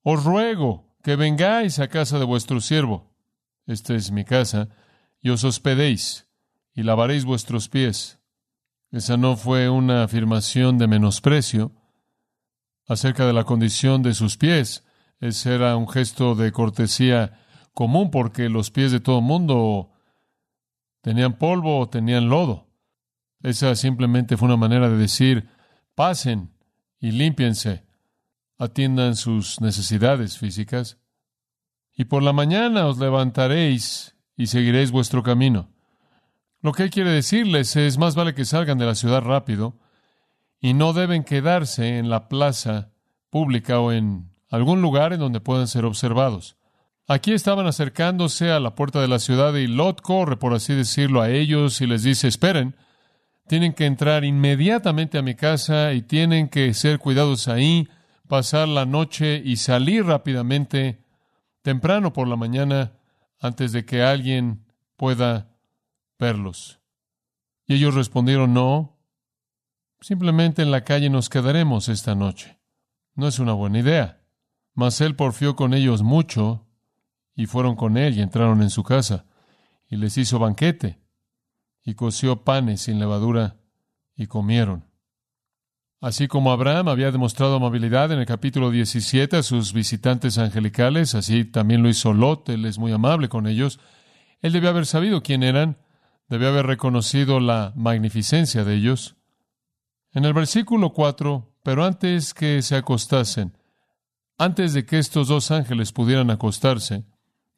os 0.04 0.24
ruego 0.24 0.86
que 1.04 1.16
vengáis 1.16 1.80
a 1.80 1.88
casa 1.88 2.20
de 2.20 2.26
vuestro 2.26 2.62
siervo. 2.62 3.14
Esta 3.66 3.94
es 3.96 4.12
mi 4.12 4.26
casa, 4.26 4.70
y 5.22 5.30
os 5.30 5.44
hospedéis 5.44 6.28
y 6.74 6.84
lavaréis 6.84 7.26
vuestros 7.26 7.70
pies. 7.70 8.20
Esa 8.92 9.18
no 9.18 9.38
fue 9.38 9.70
una 9.70 10.04
afirmación 10.04 10.78
de 10.78 10.88
menosprecio 10.88 11.72
acerca 12.88 13.26
de 13.26 13.34
la 13.34 13.44
condición 13.44 14.02
de 14.02 14.14
sus 14.14 14.38
pies. 14.38 14.84
Ese 15.20 15.56
era 15.56 15.76
un 15.76 15.88
gesto 15.88 16.36
de 16.36 16.52
cortesía 16.52 17.40
común 17.74 18.12
porque 18.12 18.50
los 18.50 18.72
pies 18.72 18.92
de 18.92 19.00
todo 19.00 19.22
mundo 19.22 19.92
tenían 21.02 21.38
polvo 21.38 21.80
o 21.80 21.90
tenían 21.90 22.30
lodo. 22.30 22.68
Esa 23.42 23.76
simplemente 23.76 24.38
fue 24.38 24.48
una 24.48 24.58
manera 24.58 24.90
de 24.90 24.98
decir, 24.98 25.50
pasen 25.96 26.54
y 27.00 27.12
límpiense, 27.12 27.86
atiendan 28.58 29.16
sus 29.16 29.62
necesidades 29.62 30.38
físicas. 30.38 30.98
Y 31.96 32.06
por 32.06 32.24
la 32.24 32.34
mañana 32.34 32.88
os 32.88 32.98
levantaréis 32.98 34.16
y 34.36 34.48
seguiréis 34.48 34.92
vuestro 34.92 35.24
camino. 35.24 35.70
Lo 36.62 36.74
que 36.74 36.90
quiere 36.90 37.12
decirles 37.12 37.76
es 37.76 37.98
más 37.98 38.16
vale 38.16 38.34
que 38.34 38.44
salgan 38.44 38.78
de 38.78 38.86
la 38.86 38.96
ciudad 38.96 39.22
rápido 39.22 39.80
y 40.60 40.74
no 40.74 40.92
deben 40.92 41.24
quedarse 41.24 41.98
en 41.98 42.10
la 42.10 42.28
plaza 42.28 42.92
pública 43.30 43.80
o 43.80 43.94
en 43.94 44.32
algún 44.50 44.82
lugar 44.82 45.14
en 45.14 45.20
donde 45.20 45.40
puedan 45.40 45.68
ser 45.68 45.86
observados. 45.86 46.58
Aquí 47.12 47.34
estaban 47.34 47.66
acercándose 47.66 48.52
a 48.52 48.60
la 48.60 48.76
puerta 48.76 49.02
de 49.02 49.08
la 49.08 49.18
ciudad 49.18 49.56
y 49.56 49.66
Lot 49.66 50.00
corre, 50.00 50.38
por 50.38 50.54
así 50.54 50.76
decirlo, 50.76 51.22
a 51.24 51.32
ellos 51.32 51.82
y 51.82 51.88
les 51.88 52.04
dice, 52.04 52.28
esperen, 52.28 52.76
tienen 53.48 53.74
que 53.74 53.88
entrar 53.88 54.24
inmediatamente 54.24 55.18
a 55.18 55.24
mi 55.24 55.34
casa 55.34 55.94
y 55.94 56.04
tienen 56.04 56.50
que 56.50 56.72
ser 56.76 57.00
cuidados 57.00 57.48
ahí, 57.48 57.90
pasar 58.28 58.68
la 58.68 58.86
noche 58.86 59.42
y 59.44 59.56
salir 59.56 60.06
rápidamente, 60.06 61.04
temprano 61.64 62.14
por 62.14 62.28
la 62.28 62.36
mañana, 62.36 62.92
antes 63.40 63.72
de 63.72 63.86
que 63.86 64.04
alguien 64.04 64.64
pueda 64.96 65.50
verlos. 66.20 66.80
Y 67.66 67.74
ellos 67.74 67.96
respondieron, 67.96 68.54
no, 68.54 69.00
simplemente 70.00 70.62
en 70.62 70.70
la 70.70 70.84
calle 70.84 71.10
nos 71.10 71.30
quedaremos 71.30 71.90
esta 71.90 72.14
noche. 72.14 72.60
No 73.16 73.28
es 73.28 73.40
una 73.40 73.54
buena 73.54 73.80
idea. 73.80 74.22
Mas 74.76 75.02
él 75.02 75.16
porfió 75.16 75.56
con 75.56 75.74
ellos 75.74 76.04
mucho, 76.04 76.69
y 77.40 77.46
fueron 77.46 77.78
con 77.78 77.96
él 77.96 78.18
y 78.18 78.22
entraron 78.22 78.62
en 78.62 78.70
su 78.70 78.84
casa, 78.84 79.24
y 79.88 79.96
les 79.96 80.18
hizo 80.18 80.40
banquete, 80.40 81.00
y 81.86 81.94
coció 81.94 82.44
panes 82.44 82.82
sin 82.82 83.00
levadura, 83.00 83.56
y 84.14 84.28
comieron. 84.28 84.84
Así 86.02 86.28
como 86.28 86.52
Abraham 86.52 86.90
había 86.90 87.14
demostrado 87.14 87.56
amabilidad 87.56 88.12
en 88.12 88.20
el 88.20 88.26
capítulo 88.26 88.72
17 88.72 89.38
a 89.38 89.44
sus 89.44 89.72
visitantes 89.72 90.38
angelicales, 90.38 91.16
así 91.16 91.46
también 91.46 91.82
lo 91.82 91.88
hizo 91.88 92.12
Lot, 92.14 92.50
él 92.50 92.66
es 92.66 92.78
muy 92.78 92.92
amable 92.92 93.30
con 93.30 93.48
ellos. 93.48 93.80
Él 94.42 94.52
debe 94.52 94.68
haber 94.68 94.86
sabido 94.86 95.24
quién 95.24 95.42
eran, 95.42 95.78
Debe 96.28 96.48
haber 96.48 96.68
reconocido 96.68 97.40
la 97.40 97.72
magnificencia 97.76 98.66
de 98.66 98.76
ellos. 98.76 99.16
En 100.12 100.26
el 100.26 100.34
versículo 100.34 100.92
4, 100.92 101.56
pero 101.64 101.86
antes 101.86 102.36
que 102.36 102.62
se 102.62 102.76
acostasen, 102.76 103.58
antes 104.38 104.74
de 104.74 104.86
que 104.86 105.00
estos 105.00 105.30
dos 105.30 105.50
ángeles 105.50 105.94
pudieran 105.94 106.30
acostarse, 106.30 107.06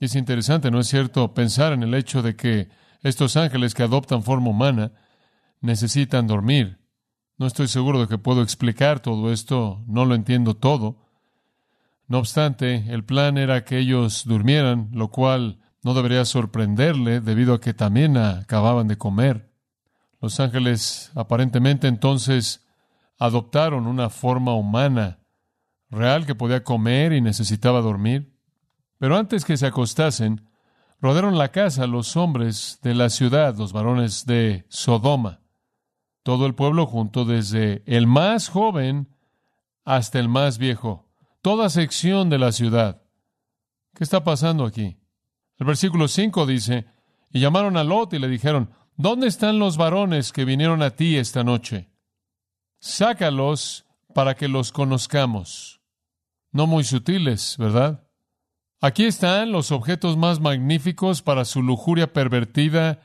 y 0.02 0.06
es 0.06 0.16
interesante, 0.16 0.72
¿no 0.72 0.80
es 0.80 0.88
cierto?, 0.88 1.36
pensar 1.36 1.74
en 1.74 1.84
el 1.84 1.94
hecho 1.94 2.24
de 2.24 2.36
que 2.36 2.70
estos 3.04 3.38
ángeles 3.38 3.76
que 3.76 3.84
adoptan 3.84 4.24
forma 4.24 4.50
humana 4.50 4.94
necesitan 5.62 6.26
dormir. 6.26 6.80
No 7.38 7.46
estoy 7.46 7.68
seguro 7.68 8.02
de 8.02 8.08
que 8.08 8.18
puedo 8.18 8.42
explicar 8.42 9.00
todo 9.00 9.32
esto, 9.32 9.84
no 9.86 10.06
lo 10.06 10.16
entiendo 10.16 10.56
todo. 10.56 11.06
No 12.08 12.18
obstante, 12.18 12.84
el 12.92 13.06
plan 13.06 13.38
era 13.38 13.64
que 13.64 13.78
ellos 13.78 14.24
durmieran, 14.26 14.90
lo 14.92 15.10
cual 15.10 15.60
no 15.84 15.94
debería 15.94 16.26
sorprenderle 16.26 17.22
debido 17.22 17.54
a 17.54 17.62
que 17.62 17.76
también 17.76 18.18
acababan 18.18 18.88
de 18.88 18.98
comer. 18.98 19.54
Los 20.20 20.40
ángeles 20.40 21.12
aparentemente 21.14 21.88
entonces 21.88 22.66
adoptaron 23.20 23.86
una 23.86 24.10
forma 24.10 24.56
humana 24.56 25.20
real 25.92 26.26
que 26.26 26.34
podía 26.34 26.64
comer 26.64 27.14
y 27.14 27.22
necesitaba 27.22 27.82
dormir. 27.82 28.31
Pero 29.02 29.18
antes 29.18 29.46
que 29.46 29.58
se 29.58 29.66
acostasen, 29.66 30.48
rodearon 31.00 31.36
la 31.36 31.52
casa 31.52 31.88
los 31.88 32.16
hombres 32.16 32.78
de 32.84 32.94
la 32.94 33.10
ciudad, 33.10 33.58
los 33.58 33.74
varones 33.74 34.28
de 34.28 34.68
Sodoma. 34.70 35.42
Todo 36.22 36.46
el 36.46 36.54
pueblo 36.54 36.86
junto, 36.86 37.26
desde 37.26 37.82
el 37.88 38.06
más 38.06 38.48
joven 38.48 39.10
hasta 39.86 40.20
el 40.20 40.30
más 40.30 40.60
viejo, 40.60 41.10
toda 41.42 41.72
sección 41.72 42.30
de 42.30 42.38
la 42.38 42.52
ciudad. 42.52 43.02
¿Qué 43.96 44.04
está 44.04 44.24
pasando 44.24 44.66
aquí? 44.66 45.00
El 45.58 45.66
versículo 45.66 46.08
5 46.08 46.46
dice, 46.46 46.86
y 47.32 47.40
llamaron 47.40 47.78
a 47.78 47.84
Lot 47.84 48.14
y 48.14 48.20
le 48.20 48.28
dijeron, 48.28 48.70
¿dónde 48.98 49.26
están 49.26 49.58
los 49.58 49.78
varones 49.78 50.32
que 50.32 50.46
vinieron 50.46 50.84
a 50.84 50.92
ti 50.92 51.18
esta 51.18 51.44
noche? 51.44 51.90
Sácalos 52.80 53.88
para 54.14 54.36
que 54.36 54.48
los 54.48 54.72
conozcamos. 54.72 55.82
No 56.52 56.68
muy 56.68 56.84
sutiles, 56.84 57.56
¿verdad? 57.58 58.11
Aquí 58.84 59.06
están 59.06 59.52
los 59.52 59.72
objetos 59.72 60.18
más 60.18 60.40
magníficos 60.40 61.22
para 61.22 61.46
su 61.46 61.62
lujuria 61.62 62.14
pervertida 62.14 63.00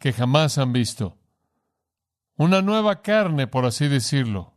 que 0.00 0.12
jamás 0.12 0.58
han 0.58 0.72
visto. 0.72 1.16
Una 2.36 2.60
nueva 2.60 3.02
carne, 3.02 3.46
por 3.46 3.64
así 3.64 3.86
decirlo, 3.86 4.54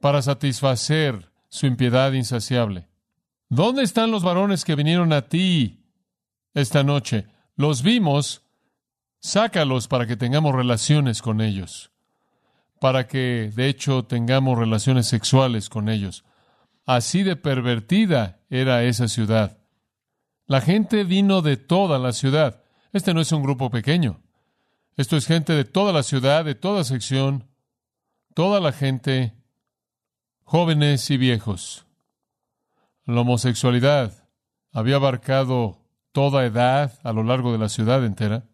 para 0.00 0.20
satisfacer 0.20 1.30
su 1.48 1.66
impiedad 1.66 2.12
insaciable. 2.12 2.88
¿Dónde 3.48 3.84
están 3.84 4.10
los 4.10 4.24
varones 4.24 4.64
que 4.64 4.74
vinieron 4.74 5.12
a 5.12 5.28
ti 5.28 5.84
esta 6.54 6.82
noche? 6.82 7.28
Los 7.54 7.84
vimos, 7.84 8.42
sácalos 9.20 9.86
para 9.86 10.08
que 10.08 10.16
tengamos 10.16 10.56
relaciones 10.56 11.22
con 11.22 11.40
ellos, 11.40 11.92
para 12.80 13.06
que 13.06 13.52
de 13.54 13.68
hecho 13.68 14.04
tengamos 14.06 14.58
relaciones 14.58 15.06
sexuales 15.06 15.68
con 15.68 15.88
ellos. 15.88 16.24
Así 16.84 17.22
de 17.22 17.36
pervertida 17.36 18.40
era 18.50 18.82
esa 18.82 19.06
ciudad. 19.06 19.63
La 20.46 20.60
gente 20.60 21.04
vino 21.04 21.40
de 21.40 21.56
toda 21.56 21.98
la 21.98 22.12
ciudad. 22.12 22.62
Este 22.92 23.14
no 23.14 23.20
es 23.20 23.32
un 23.32 23.42
grupo 23.42 23.70
pequeño. 23.70 24.20
Esto 24.96 25.16
es 25.16 25.26
gente 25.26 25.54
de 25.54 25.64
toda 25.64 25.92
la 25.92 26.02
ciudad, 26.02 26.44
de 26.44 26.54
toda 26.54 26.84
sección, 26.84 27.48
toda 28.34 28.60
la 28.60 28.72
gente, 28.72 29.34
jóvenes 30.42 31.10
y 31.10 31.16
viejos. 31.16 31.86
La 33.06 33.22
homosexualidad 33.22 34.28
había 34.70 34.96
abarcado 34.96 35.80
toda 36.12 36.44
edad 36.44 36.98
a 37.02 37.12
lo 37.12 37.22
largo 37.22 37.50
de 37.50 37.58
la 37.58 37.68
ciudad 37.68 38.04
entera. 38.04 38.44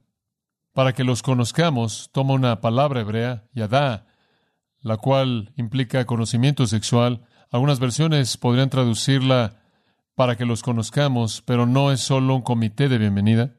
Para 0.73 0.92
que 0.92 1.04
los 1.04 1.23
conozcamos, 1.23 2.11
toma 2.12 2.35
una 2.35 2.61
palabra 2.61 3.00
hebrea, 3.00 3.49
yadá, 3.52 4.06
la 4.80 4.97
cual 4.97 5.52
implica 5.56 6.06
conocimiento 6.06 6.66
sexual. 6.66 7.26
Algunas 7.50 7.80
versiones 7.80 8.37
podrían 8.37 8.70
traducirla 8.70 9.60
para 10.21 10.37
que 10.37 10.45
los 10.45 10.62
conozcamos, 10.62 11.41
pero 11.47 11.65
no 11.65 11.91
es 11.91 12.00
solo 12.03 12.35
un 12.35 12.43
comité 12.43 12.91
de 12.91 12.99
bienvenida. 12.99 13.55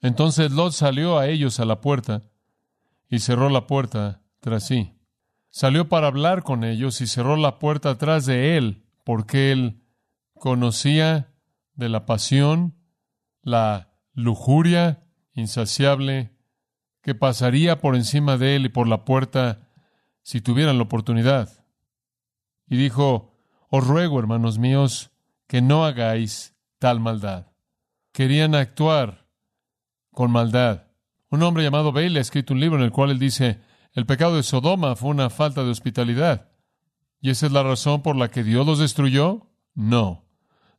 Entonces 0.00 0.52
Lot 0.52 0.72
salió 0.72 1.18
a 1.18 1.26
ellos 1.26 1.58
a 1.58 1.64
la 1.64 1.80
puerta 1.80 2.22
y 3.08 3.18
cerró 3.18 3.50
la 3.50 3.66
puerta 3.66 4.22
tras 4.38 4.64
sí. 4.64 4.94
Salió 5.50 5.88
para 5.88 6.06
hablar 6.06 6.44
con 6.44 6.62
ellos 6.62 7.00
y 7.00 7.08
cerró 7.08 7.34
la 7.34 7.58
puerta 7.58 7.90
atrás 7.90 8.26
de 8.26 8.56
él, 8.56 8.84
porque 9.02 9.50
él 9.50 9.82
conocía 10.34 11.34
de 11.74 11.88
la 11.88 12.06
pasión, 12.06 12.76
la 13.42 13.92
lujuria 14.12 15.02
insaciable 15.32 16.30
que 17.02 17.16
pasaría 17.16 17.80
por 17.80 17.96
encima 17.96 18.36
de 18.36 18.54
él 18.54 18.66
y 18.66 18.68
por 18.68 18.86
la 18.86 19.04
puerta 19.04 19.68
si 20.22 20.40
tuvieran 20.40 20.76
la 20.76 20.84
oportunidad. 20.84 21.64
Y 22.68 22.76
dijo, 22.76 23.36
Os 23.68 23.84
ruego, 23.84 24.20
hermanos 24.20 24.60
míos, 24.60 25.10
que 25.48 25.60
no 25.60 25.84
hagáis 25.84 26.54
tal 26.78 27.00
maldad. 27.00 27.46
Querían 28.12 28.54
actuar 28.54 29.26
con 30.12 30.30
maldad. 30.30 30.84
Un 31.30 31.42
hombre 31.42 31.64
llamado 31.64 31.90
Bailey 31.90 32.18
ha 32.18 32.20
escrito 32.20 32.54
un 32.54 32.60
libro 32.60 32.78
en 32.78 32.84
el 32.84 32.92
cual 32.92 33.10
él 33.10 33.18
dice, 33.18 33.60
el 33.92 34.06
pecado 34.06 34.36
de 34.36 34.42
Sodoma 34.42 34.94
fue 34.94 35.10
una 35.10 35.30
falta 35.30 35.64
de 35.64 35.70
hospitalidad. 35.70 36.50
¿Y 37.20 37.30
esa 37.30 37.46
es 37.46 37.52
la 37.52 37.62
razón 37.62 38.02
por 38.02 38.14
la 38.14 38.30
que 38.30 38.44
Dios 38.44 38.64
los 38.66 38.78
destruyó? 38.78 39.48
No. 39.74 40.26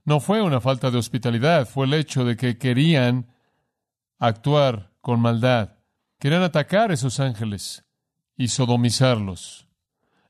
No 0.06 0.20
fue 0.20 0.42
una 0.42 0.62
falta 0.62 0.92
de 0.92 0.98
hospitalidad, 0.98 1.68
fue 1.68 1.86
el 1.86 1.94
hecho 1.94 2.24
de 2.24 2.38
que 2.38 2.58
querían 2.58 3.28
actuar 4.20 4.94
con 5.02 5.20
maldad. 5.20 5.78
Querían 6.20 6.44
atacar 6.44 6.92
a 6.92 6.94
esos 6.94 7.20
ángeles 7.20 7.86
y 8.38 8.50
sodomizarlos. 8.50 9.68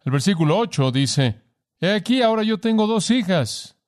El 0.03 0.13
versículo 0.13 0.57
8 0.57 0.91
dice, 0.91 1.41
He 1.79 1.91
aquí 1.91 2.21
ahora 2.21 2.43
yo 2.43 2.59
tengo 2.59 2.87
dos 2.87 3.11
hijas 3.11 3.78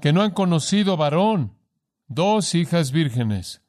que 0.00 0.12
no 0.12 0.22
han 0.22 0.32
conocido 0.32 0.96
varón, 0.96 1.58
dos 2.06 2.54
hijas 2.54 2.92
vírgenes. 2.92 3.62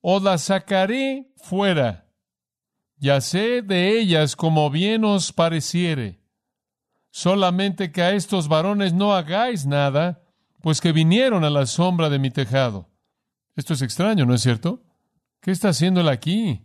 Os 0.00 0.22
las 0.22 0.42
sacaré 0.42 1.32
fuera, 1.36 2.04
ya 2.96 3.20
sé 3.20 3.62
de 3.62 3.98
ellas 3.98 4.36
como 4.36 4.70
bien 4.70 5.04
os 5.04 5.32
pareciere. 5.32 6.20
Solamente 7.10 7.92
que 7.92 8.02
a 8.02 8.12
estos 8.12 8.48
varones 8.48 8.92
no 8.92 9.14
hagáis 9.14 9.66
nada, 9.66 10.22
pues 10.60 10.80
que 10.80 10.92
vinieron 10.92 11.44
a 11.44 11.50
la 11.50 11.66
sombra 11.66 12.08
de 12.08 12.18
mi 12.18 12.30
tejado. 12.30 12.90
Esto 13.56 13.74
es 13.74 13.82
extraño, 13.82 14.26
¿no 14.26 14.34
es 14.34 14.40
cierto? 14.40 14.82
¿Qué 15.40 15.50
está 15.50 15.68
haciendo 15.68 16.00
él 16.00 16.08
aquí? 16.08 16.64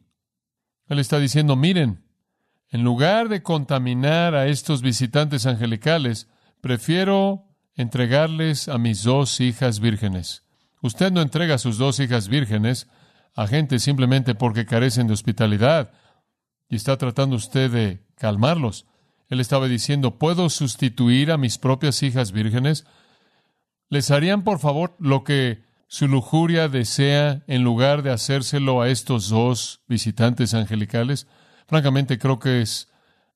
Él 0.87 0.99
está 0.99 1.19
diciendo, 1.19 1.55
miren, 1.55 2.05
en 2.69 2.83
lugar 2.83 3.29
de 3.29 3.43
contaminar 3.43 4.35
a 4.35 4.47
estos 4.47 4.81
visitantes 4.81 5.45
angelicales, 5.45 6.29
prefiero 6.61 7.48
entregarles 7.79 8.67
a 8.67 8.77
mis 8.77 9.03
dos 9.03 9.39
hijas 9.39 9.79
vírgenes. 9.79 10.43
Usted 10.81 11.13
no 11.13 11.21
entrega 11.21 11.55
a 11.55 11.59
sus 11.59 11.77
dos 11.77 12.01
hijas 12.01 12.27
vírgenes 12.27 12.87
a 13.35 13.47
gente 13.47 13.79
simplemente 13.79 14.35
porque 14.35 14.65
carecen 14.65 15.07
de 15.07 15.13
hospitalidad 15.13 15.91
y 16.67 16.75
está 16.75 16.97
tratando 16.97 17.37
usted 17.37 17.71
de 17.71 18.05
calmarlos. 18.15 18.85
Él 19.29 19.39
estaba 19.39 19.69
diciendo, 19.69 20.17
¿puedo 20.17 20.49
sustituir 20.49 21.31
a 21.31 21.37
mis 21.37 21.57
propias 21.57 22.03
hijas 22.03 22.33
vírgenes? 22.33 22.85
¿Les 23.87 24.11
harían, 24.11 24.43
por 24.43 24.59
favor, 24.59 24.97
lo 24.99 25.23
que 25.23 25.63
su 25.87 26.09
lujuria 26.09 26.67
desea 26.67 27.43
en 27.47 27.63
lugar 27.63 28.03
de 28.03 28.11
hacérselo 28.11 28.81
a 28.81 28.89
estos 28.89 29.29
dos 29.29 29.83
visitantes 29.87 30.53
angelicales? 30.53 31.27
Francamente, 31.65 32.19
creo 32.19 32.39
que 32.39 32.61
es 32.61 32.89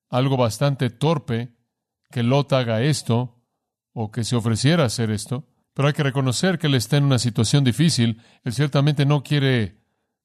algo 0.09 0.35
bastante 0.35 0.89
torpe 0.89 1.55
que 2.11 2.23
Lot 2.23 2.51
haga 2.51 2.81
esto, 2.81 3.39
o 3.93 4.11
que 4.11 4.23
se 4.23 4.35
ofreciera 4.35 4.83
a 4.83 4.87
hacer 4.87 5.11
esto, 5.11 5.47
pero 5.73 5.87
hay 5.87 5.93
que 5.93 6.03
reconocer 6.03 6.59
que 6.59 6.67
él 6.67 6.75
está 6.75 6.97
en 6.97 7.05
una 7.05 7.19
situación 7.19 7.63
difícil. 7.63 8.21
Él 8.43 8.53
ciertamente 8.53 9.05
no 9.05 9.23
quiere 9.23 9.77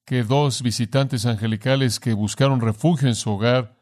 que 0.05 0.23
dos 0.23 0.61
visitantes 0.61 1.25
angelicales 1.25 1.99
que 1.99 2.13
buscaron 2.13 2.61
refugio 2.61 3.07
en 3.07 3.15
su 3.15 3.31
hogar 3.31 3.75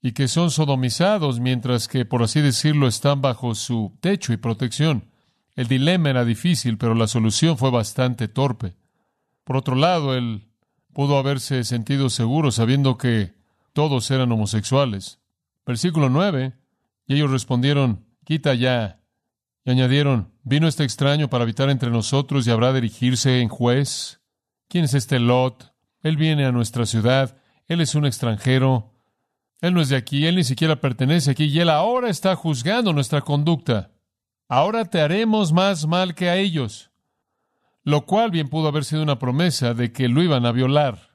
y 0.00 0.12
que 0.12 0.26
son 0.28 0.50
sodomizados 0.50 1.40
mientras 1.40 1.86
que, 1.86 2.04
por 2.04 2.22
así 2.22 2.40
decirlo, 2.40 2.88
están 2.88 3.20
bajo 3.22 3.54
su 3.54 3.96
techo 4.00 4.32
y 4.32 4.36
protección. 4.36 5.10
El 5.54 5.68
dilema 5.68 6.10
era 6.10 6.24
difícil, 6.24 6.78
pero 6.78 6.94
la 6.94 7.06
solución 7.06 7.58
fue 7.58 7.70
bastante 7.70 8.26
torpe. 8.26 8.74
Por 9.44 9.56
otro 9.56 9.76
lado, 9.76 10.14
él 10.16 10.48
pudo 10.92 11.18
haberse 11.18 11.62
sentido 11.64 12.10
seguro 12.10 12.50
sabiendo 12.50 12.98
que 12.98 13.34
todos 13.72 14.10
eran 14.10 14.32
homosexuales. 14.32 15.20
Versículo 15.66 16.08
9. 16.08 16.54
Y 17.06 17.14
ellos 17.14 17.30
respondieron, 17.30 18.04
quita 18.24 18.54
ya. 18.54 19.00
Y 19.64 19.70
añadieron, 19.70 20.32
¿vino 20.42 20.66
este 20.66 20.84
extraño 20.84 21.28
para 21.28 21.44
habitar 21.44 21.70
entre 21.70 21.90
nosotros 21.90 22.46
y 22.46 22.50
habrá 22.50 22.72
de 22.72 22.90
en 23.40 23.48
juez? 23.48 24.20
¿Quién 24.68 24.84
es 24.84 24.94
este 24.94 25.18
Lot? 25.18 25.72
Él 26.02 26.16
viene 26.16 26.46
a 26.46 26.52
nuestra 26.52 26.84
ciudad, 26.86 27.36
él 27.68 27.80
es 27.80 27.94
un 27.94 28.06
extranjero, 28.06 28.92
él 29.60 29.74
no 29.74 29.80
es 29.80 29.88
de 29.88 29.96
aquí, 29.96 30.26
él 30.26 30.34
ni 30.34 30.44
siquiera 30.44 30.80
pertenece 30.80 31.30
aquí 31.30 31.44
y 31.44 31.60
él 31.60 31.70
ahora 31.70 32.10
está 32.10 32.34
juzgando 32.34 32.92
nuestra 32.92 33.20
conducta. 33.20 33.92
Ahora 34.48 34.84
te 34.84 35.00
haremos 35.00 35.52
más 35.52 35.86
mal 35.86 36.16
que 36.16 36.28
a 36.28 36.36
ellos. 36.36 36.90
Lo 37.84 38.04
cual 38.04 38.30
bien 38.30 38.48
pudo 38.48 38.68
haber 38.68 38.84
sido 38.84 39.02
una 39.02 39.18
promesa 39.18 39.74
de 39.74 39.92
que 39.92 40.08
lo 40.08 40.22
iban 40.22 40.46
a 40.46 40.52
violar. 40.52 41.12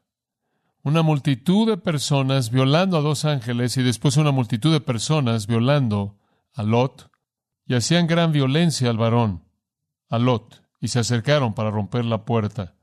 una 0.84 1.02
multitud 1.02 1.68
de 1.68 1.76
personas 1.76 2.50
violando 2.50 2.98
a 2.98 3.02
dos 3.02 3.26
ángeles 3.26 3.76
y 3.76 3.84
después 3.84 4.16
una 4.16 4.32
multitud 4.32 4.72
de 4.72 4.80
personas 4.80 5.46
violando 5.46 6.18
a 6.58 6.64
y 7.68 7.76
hacían 7.76 8.08
gran 8.08 8.32
violencia 8.32 8.90
al 8.90 8.98
varón, 8.98 9.44
a 10.10 10.18
Lot, 10.18 10.64
y 10.80 10.88
se 10.88 11.00
acercaron 11.00 11.54
para 11.54 11.70
romper 11.70 12.04
la 12.04 12.26
puerta. 12.26 12.76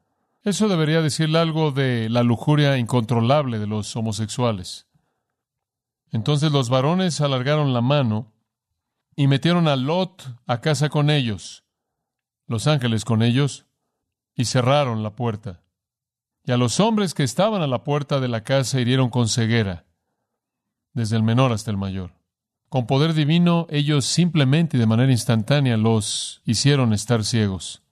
Eso 0.42 0.68
debería 0.68 1.02
decirle 1.02 1.38
algo 1.38 1.72
de 1.72 2.08
la 2.08 2.22
lujuria 2.22 2.78
incontrolable 2.78 3.58
de 3.58 3.66
los 3.66 3.96
homosexuales. 3.96 4.86
Entonces 6.12 6.52
los 6.52 6.68
varones 6.68 7.20
alargaron 7.20 7.72
la 7.72 7.80
mano 7.80 8.32
y 9.16 9.26
metieron 9.26 9.66
a 9.66 9.74
Lot 9.74 10.22
a 10.46 10.60
casa 10.60 10.88
con 10.88 11.10
ellos, 11.10 11.64
los 12.46 12.66
ángeles 12.68 13.04
con 13.04 13.22
ellos, 13.22 13.66
y 14.36 14.44
cerraron 14.44 15.02
la 15.02 15.16
puerta. 15.16 15.62
Y 16.44 16.52
a 16.52 16.56
los 16.56 16.78
hombres 16.78 17.14
que 17.14 17.22
estaban 17.24 17.62
a 17.62 17.66
la 17.66 17.82
puerta 17.82 18.20
de 18.20 18.28
la 18.28 18.44
casa 18.44 18.80
hirieron 18.80 19.10
con 19.10 19.28
ceguera, 19.28 19.86
desde 20.92 21.16
el 21.16 21.22
menor 21.22 21.52
hasta 21.52 21.70
el 21.72 21.76
mayor. 21.76 22.23
Con 22.74 22.88
poder 22.88 23.14
divino, 23.14 23.68
ellos 23.70 24.04
simplemente 24.04 24.76
y 24.76 24.80
de 24.80 24.86
manera 24.86 25.12
instantánea 25.12 25.76
los 25.76 26.42
hicieron 26.44 26.92
estar 26.92 27.22
ciegos. 27.22 27.84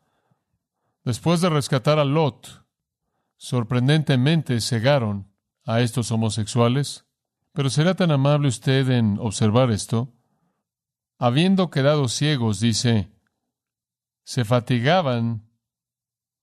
Después 1.04 1.40
de 1.40 1.50
rescatar 1.50 2.00
a 2.00 2.04
Lot, 2.04 2.66
sorprendentemente 3.36 4.60
cegaron 4.60 5.32
a 5.64 5.82
estos 5.82 6.10
homosexuales. 6.10 7.06
Pero 7.52 7.70
será 7.70 7.94
tan 7.94 8.10
amable 8.10 8.48
usted 8.48 8.90
en 8.90 9.20
observar 9.20 9.70
esto. 9.70 10.12
Habiendo 11.16 11.70
quedado 11.70 12.08
ciegos, 12.08 12.58
dice, 12.58 13.12
se 14.24 14.44
fatigaban 14.44 15.48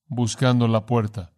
buscando 0.06 0.70
la 0.70 0.86
puerta. 0.86 1.34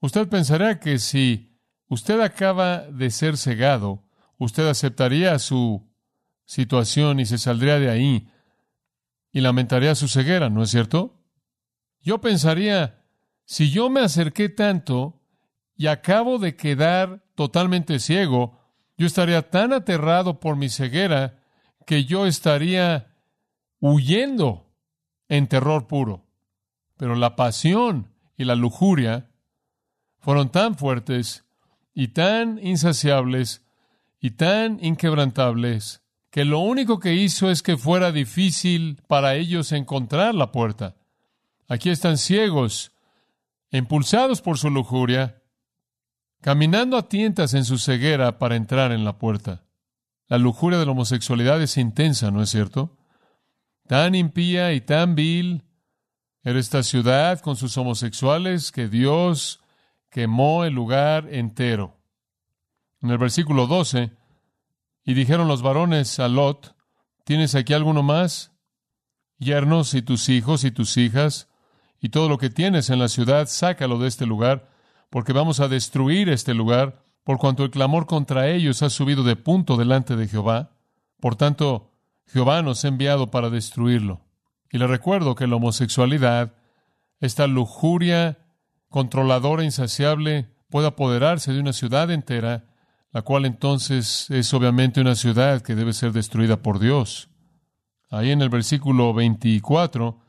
Usted 0.00 0.28
pensará 0.28 0.80
que 0.80 0.98
si 0.98 1.58
usted 1.88 2.20
acaba 2.20 2.80
de 2.80 3.10
ser 3.10 3.38
cegado, 3.38 4.04
usted 4.36 4.68
aceptaría 4.68 5.38
su 5.38 5.89
situación 6.50 7.20
y 7.20 7.26
se 7.26 7.38
saldría 7.38 7.78
de 7.78 7.88
ahí 7.88 8.28
y 9.30 9.40
lamentaría 9.40 9.94
su 9.94 10.08
ceguera, 10.08 10.50
¿no 10.50 10.64
es 10.64 10.70
cierto? 10.70 11.22
Yo 12.00 12.20
pensaría, 12.20 13.04
si 13.44 13.70
yo 13.70 13.88
me 13.88 14.00
acerqué 14.00 14.48
tanto 14.48 15.22
y 15.76 15.86
acabo 15.86 16.40
de 16.40 16.56
quedar 16.56 17.22
totalmente 17.36 18.00
ciego, 18.00 18.58
yo 18.98 19.06
estaría 19.06 19.48
tan 19.48 19.72
aterrado 19.72 20.40
por 20.40 20.56
mi 20.56 20.68
ceguera 20.68 21.38
que 21.86 22.04
yo 22.04 22.26
estaría 22.26 23.14
huyendo 23.78 24.74
en 25.28 25.46
terror 25.46 25.86
puro. 25.86 26.26
Pero 26.96 27.14
la 27.14 27.36
pasión 27.36 28.12
y 28.36 28.42
la 28.42 28.56
lujuria 28.56 29.30
fueron 30.18 30.50
tan 30.50 30.74
fuertes 30.74 31.44
y 31.94 32.08
tan 32.08 32.58
insaciables 32.60 33.64
y 34.18 34.32
tan 34.32 34.82
inquebrantables 34.84 36.02
que 36.30 36.44
lo 36.44 36.60
único 36.60 37.00
que 37.00 37.14
hizo 37.14 37.50
es 37.50 37.62
que 37.62 37.76
fuera 37.76 38.12
difícil 38.12 39.02
para 39.08 39.34
ellos 39.34 39.72
encontrar 39.72 40.34
la 40.34 40.52
puerta. 40.52 40.94
Aquí 41.68 41.90
están 41.90 42.18
ciegos, 42.18 42.92
impulsados 43.70 44.40
por 44.40 44.58
su 44.58 44.70
lujuria, 44.70 45.42
caminando 46.40 46.96
a 46.96 47.08
tientas 47.08 47.54
en 47.54 47.64
su 47.64 47.78
ceguera 47.78 48.38
para 48.38 48.56
entrar 48.56 48.92
en 48.92 49.04
la 49.04 49.18
puerta. 49.18 49.64
La 50.28 50.38
lujuria 50.38 50.78
de 50.78 50.86
la 50.86 50.92
homosexualidad 50.92 51.60
es 51.60 51.76
intensa, 51.76 52.30
¿no 52.30 52.42
es 52.42 52.50
cierto? 52.50 52.96
Tan 53.86 54.14
impía 54.14 54.72
y 54.72 54.80
tan 54.80 55.16
vil 55.16 55.64
era 56.42 56.58
esta 56.58 56.82
ciudad 56.82 57.40
con 57.40 57.56
sus 57.56 57.76
homosexuales 57.76 58.72
que 58.72 58.88
Dios 58.88 59.60
quemó 60.08 60.64
el 60.64 60.74
lugar 60.74 61.28
entero. 61.32 61.98
En 63.02 63.10
el 63.10 63.18
versículo 63.18 63.66
12, 63.66 64.12
y 65.10 65.14
dijeron 65.14 65.48
los 65.48 65.60
varones 65.60 66.20
a 66.20 66.28
Lot, 66.28 66.76
¿tienes 67.24 67.56
aquí 67.56 67.72
alguno 67.72 68.04
más? 68.04 68.52
Yernos 69.38 69.92
y 69.94 70.02
tus 70.02 70.28
hijos 70.28 70.62
y 70.62 70.70
tus 70.70 70.96
hijas, 70.98 71.48
y 72.00 72.10
todo 72.10 72.28
lo 72.28 72.38
que 72.38 72.48
tienes 72.48 72.90
en 72.90 73.00
la 73.00 73.08
ciudad, 73.08 73.48
sácalo 73.48 73.98
de 73.98 74.06
este 74.06 74.24
lugar, 74.24 74.70
porque 75.10 75.32
vamos 75.32 75.58
a 75.58 75.66
destruir 75.66 76.28
este 76.28 76.54
lugar, 76.54 77.02
por 77.24 77.38
cuanto 77.38 77.64
el 77.64 77.72
clamor 77.72 78.06
contra 78.06 78.50
ellos 78.50 78.84
ha 78.84 78.88
subido 78.88 79.24
de 79.24 79.34
punto 79.34 79.76
delante 79.76 80.14
de 80.14 80.28
Jehová. 80.28 80.76
Por 81.18 81.34
tanto, 81.34 81.90
Jehová 82.28 82.62
nos 82.62 82.84
ha 82.84 82.88
enviado 82.88 83.32
para 83.32 83.50
destruirlo. 83.50 84.20
Y 84.70 84.78
le 84.78 84.86
recuerdo 84.86 85.34
que 85.34 85.48
la 85.48 85.56
homosexualidad, 85.56 86.54
esta 87.18 87.48
lujuria 87.48 88.38
controladora, 88.88 89.64
insaciable, 89.64 90.54
puede 90.68 90.86
apoderarse 90.86 91.52
de 91.52 91.58
una 91.58 91.72
ciudad 91.72 92.12
entera, 92.12 92.69
la 93.12 93.22
cual 93.22 93.44
entonces 93.44 94.30
es 94.30 94.52
obviamente 94.54 95.00
una 95.00 95.14
ciudad 95.14 95.62
que 95.62 95.74
debe 95.74 95.92
ser 95.92 96.12
destruida 96.12 96.62
por 96.62 96.78
Dios. 96.78 97.28
Ahí 98.10 98.30
en 98.30 98.42
el 98.42 98.48
versículo 98.48 99.14
24, 99.14 100.20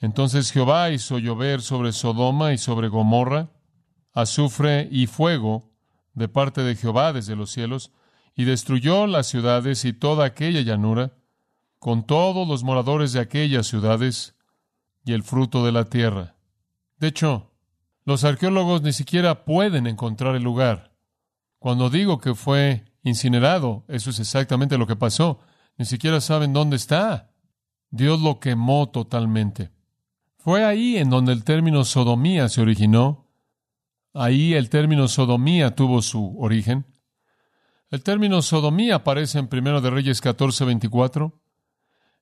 entonces 0.00 0.50
Jehová 0.50 0.90
hizo 0.90 1.18
llover 1.18 1.62
sobre 1.62 1.92
Sodoma 1.92 2.52
y 2.52 2.58
sobre 2.58 2.88
Gomorra 2.88 3.50
azufre 4.20 4.88
y 4.90 5.06
fuego 5.06 5.70
de 6.14 6.28
parte 6.28 6.62
de 6.62 6.74
Jehová 6.74 7.12
desde 7.12 7.36
los 7.36 7.50
cielos, 7.50 7.92
y 8.34 8.44
destruyó 8.44 9.06
las 9.06 9.28
ciudades 9.28 9.84
y 9.84 9.92
toda 9.92 10.24
aquella 10.24 10.60
llanura, 10.60 11.12
con 11.78 12.04
todos 12.04 12.46
los 12.48 12.64
moradores 12.64 13.12
de 13.12 13.20
aquellas 13.20 13.68
ciudades 13.68 14.36
y 15.04 15.12
el 15.12 15.22
fruto 15.22 15.64
de 15.64 15.70
la 15.70 15.84
tierra. 15.84 16.34
De 16.98 17.08
hecho, 17.08 17.52
los 18.04 18.24
arqueólogos 18.24 18.82
ni 18.82 18.92
siquiera 18.92 19.44
pueden 19.44 19.86
encontrar 19.86 20.34
el 20.34 20.42
lugar. 20.42 20.87
Cuando 21.58 21.90
digo 21.90 22.18
que 22.18 22.34
fue 22.34 22.84
incinerado, 23.02 23.84
eso 23.88 24.10
es 24.10 24.20
exactamente 24.20 24.78
lo 24.78 24.86
que 24.86 24.96
pasó. 24.96 25.40
Ni 25.76 25.84
siquiera 25.84 26.20
saben 26.20 26.52
dónde 26.52 26.76
está. 26.76 27.30
Dios 27.90 28.20
lo 28.20 28.38
quemó 28.38 28.90
totalmente. 28.90 29.70
Fue 30.36 30.64
ahí 30.64 30.96
en 30.96 31.10
donde 31.10 31.32
el 31.32 31.44
término 31.44 31.84
sodomía 31.84 32.48
se 32.48 32.60
originó. 32.60 33.26
Ahí 34.14 34.54
el 34.54 34.70
término 34.70 35.08
sodomía 35.08 35.74
tuvo 35.74 36.02
su 36.02 36.38
origen. 36.38 36.86
El 37.90 38.02
término 38.02 38.42
sodomía 38.42 38.96
aparece 38.96 39.38
en 39.38 39.48
1 39.50 39.80
de 39.80 39.90
Reyes 39.90 40.20
14, 40.20 40.64
24, 40.64 41.40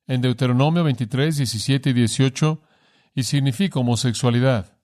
en 0.07 0.21
Deuteronomio 0.21 0.83
23, 0.83 1.37
17 1.37 1.89
y 1.89 1.93
18, 1.93 2.61
y 3.13 3.23
significa 3.23 3.79
homosexualidad 3.79 4.76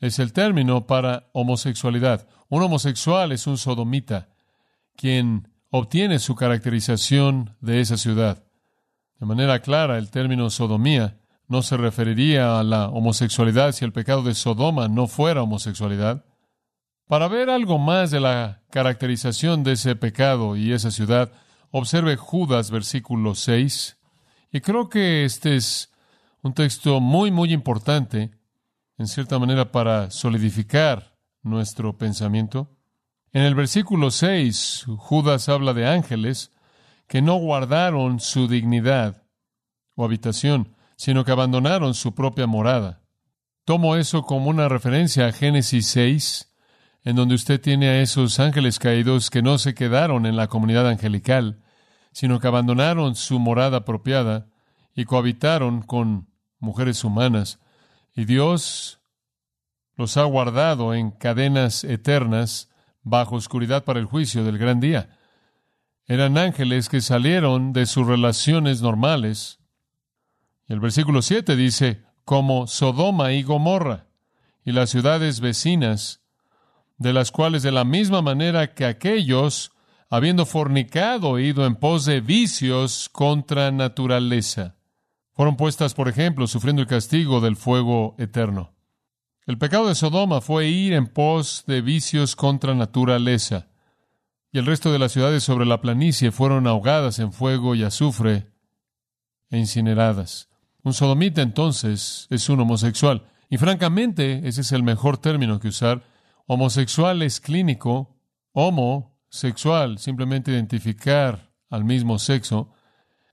es 0.00 0.18
el 0.18 0.32
término 0.32 0.86
para 0.86 1.28
homosexualidad. 1.32 2.28
Un 2.48 2.62
homosexual 2.62 3.32
es 3.32 3.46
un 3.46 3.58
sodomita, 3.58 4.28
quien 4.96 5.48
obtiene 5.70 6.18
su 6.18 6.34
caracterización 6.34 7.56
de 7.60 7.80
esa 7.80 7.96
ciudad. 7.96 8.44
De 9.18 9.26
manera 9.26 9.60
clara, 9.60 9.98
el 9.98 10.10
término 10.10 10.50
sodomía 10.50 11.18
no 11.48 11.62
se 11.62 11.76
referiría 11.76 12.58
a 12.58 12.64
la 12.64 12.88
homosexualidad 12.88 13.72
si 13.72 13.84
el 13.84 13.92
pecado 13.92 14.22
de 14.22 14.34
Sodoma 14.34 14.88
no 14.88 15.06
fuera 15.06 15.42
homosexualidad. 15.42 16.24
Para 17.06 17.28
ver 17.28 17.50
algo 17.50 17.78
más 17.78 18.10
de 18.10 18.20
la 18.20 18.62
caracterización 18.70 19.62
de 19.62 19.72
ese 19.72 19.94
pecado 19.94 20.56
y 20.56 20.72
esa 20.72 20.90
ciudad, 20.90 21.32
observe 21.70 22.16
Judas 22.16 22.70
versículo 22.70 23.34
6. 23.34 23.96
Y 24.52 24.60
creo 24.60 24.88
que 24.88 25.24
este 25.24 25.56
es 25.56 25.92
un 26.42 26.52
texto 26.52 27.00
muy, 27.00 27.30
muy 27.30 27.52
importante 27.52 28.32
en 28.98 29.06
cierta 29.06 29.38
manera, 29.38 29.72
para 29.72 30.10
solidificar 30.10 31.16
nuestro 31.42 31.96
pensamiento. 31.96 32.76
En 33.32 33.42
el 33.42 33.54
versículo 33.54 34.10
6, 34.10 34.86
Judas 34.96 35.48
habla 35.48 35.74
de 35.74 35.86
ángeles 35.86 36.52
que 37.06 37.22
no 37.22 37.36
guardaron 37.36 38.20
su 38.20 38.48
dignidad 38.48 39.22
o 39.94 40.04
habitación, 40.04 40.74
sino 40.96 41.24
que 41.24 41.32
abandonaron 41.32 41.94
su 41.94 42.14
propia 42.14 42.46
morada. 42.46 43.02
Tomo 43.64 43.96
eso 43.96 44.22
como 44.22 44.48
una 44.50 44.68
referencia 44.68 45.26
a 45.26 45.32
Génesis 45.32 45.86
6, 45.88 46.52
en 47.04 47.16
donde 47.16 47.34
usted 47.34 47.60
tiene 47.60 47.88
a 47.88 48.00
esos 48.00 48.40
ángeles 48.40 48.78
caídos 48.78 49.30
que 49.30 49.42
no 49.42 49.58
se 49.58 49.74
quedaron 49.74 50.26
en 50.26 50.36
la 50.36 50.48
comunidad 50.48 50.88
angelical, 50.88 51.62
sino 52.12 52.40
que 52.40 52.48
abandonaron 52.48 53.14
su 53.14 53.38
morada 53.38 53.78
apropiada 53.78 54.48
y 54.94 55.04
cohabitaron 55.04 55.82
con 55.82 56.28
mujeres 56.58 57.04
humanas 57.04 57.60
y 58.16 58.24
Dios 58.24 58.98
los 59.94 60.16
ha 60.16 60.24
guardado 60.24 60.94
en 60.94 61.10
cadenas 61.10 61.84
eternas 61.84 62.70
bajo 63.02 63.36
oscuridad 63.36 63.84
para 63.84 64.00
el 64.00 64.06
juicio 64.06 64.42
del 64.42 64.56
gran 64.56 64.80
día. 64.80 65.18
Eran 66.06 66.38
ángeles 66.38 66.88
que 66.88 67.02
salieron 67.02 67.74
de 67.74 67.84
sus 67.84 68.06
relaciones 68.06 68.80
normales. 68.80 69.58
Y 70.66 70.72
el 70.72 70.80
versículo 70.80 71.20
7 71.20 71.56
dice, 71.56 72.04
como 72.24 72.66
Sodoma 72.66 73.32
y 73.32 73.42
Gomorra, 73.42 74.06
y 74.64 74.72
las 74.72 74.90
ciudades 74.90 75.40
vecinas, 75.40 76.22
de 76.96 77.12
las 77.12 77.30
cuales 77.30 77.62
de 77.62 77.72
la 77.72 77.84
misma 77.84 78.22
manera 78.22 78.72
que 78.72 78.86
aquellos, 78.86 79.72
habiendo 80.08 80.46
fornicado, 80.46 81.38
ido 81.38 81.66
en 81.66 81.76
pos 81.76 82.06
de 82.06 82.22
vicios 82.22 83.10
contra 83.10 83.70
naturaleza 83.70 84.75
fueron 85.36 85.56
puestas, 85.56 85.92
por 85.92 86.08
ejemplo, 86.08 86.46
sufriendo 86.46 86.80
el 86.80 86.88
castigo 86.88 87.42
del 87.42 87.56
fuego 87.56 88.14
eterno. 88.18 88.72
El 89.44 89.58
pecado 89.58 89.86
de 89.86 89.94
Sodoma 89.94 90.40
fue 90.40 90.68
ir 90.68 90.94
en 90.94 91.06
pos 91.06 91.64
de 91.66 91.82
vicios 91.82 92.34
contra 92.34 92.74
naturaleza, 92.74 93.68
y 94.50 94.58
el 94.58 94.64
resto 94.64 94.90
de 94.90 94.98
las 94.98 95.12
ciudades 95.12 95.44
sobre 95.44 95.66
la 95.66 95.82
planicie 95.82 96.32
fueron 96.32 96.66
ahogadas 96.66 97.18
en 97.18 97.32
fuego 97.32 97.74
y 97.74 97.84
azufre 97.84 98.50
e 99.50 99.58
incineradas. 99.58 100.48
Un 100.82 100.94
sodomita 100.94 101.42
entonces 101.42 102.26
es 102.30 102.48
un 102.48 102.60
homosexual, 102.60 103.28
y 103.50 103.58
francamente 103.58 104.48
ese 104.48 104.62
es 104.62 104.72
el 104.72 104.82
mejor 104.82 105.18
término 105.18 105.60
que 105.60 105.68
usar. 105.68 106.02
Homosexual 106.46 107.20
es 107.20 107.40
clínico, 107.40 108.16
homosexual, 108.52 109.98
simplemente 109.98 110.50
identificar 110.50 111.52
al 111.68 111.84
mismo 111.84 112.18
sexo. 112.18 112.72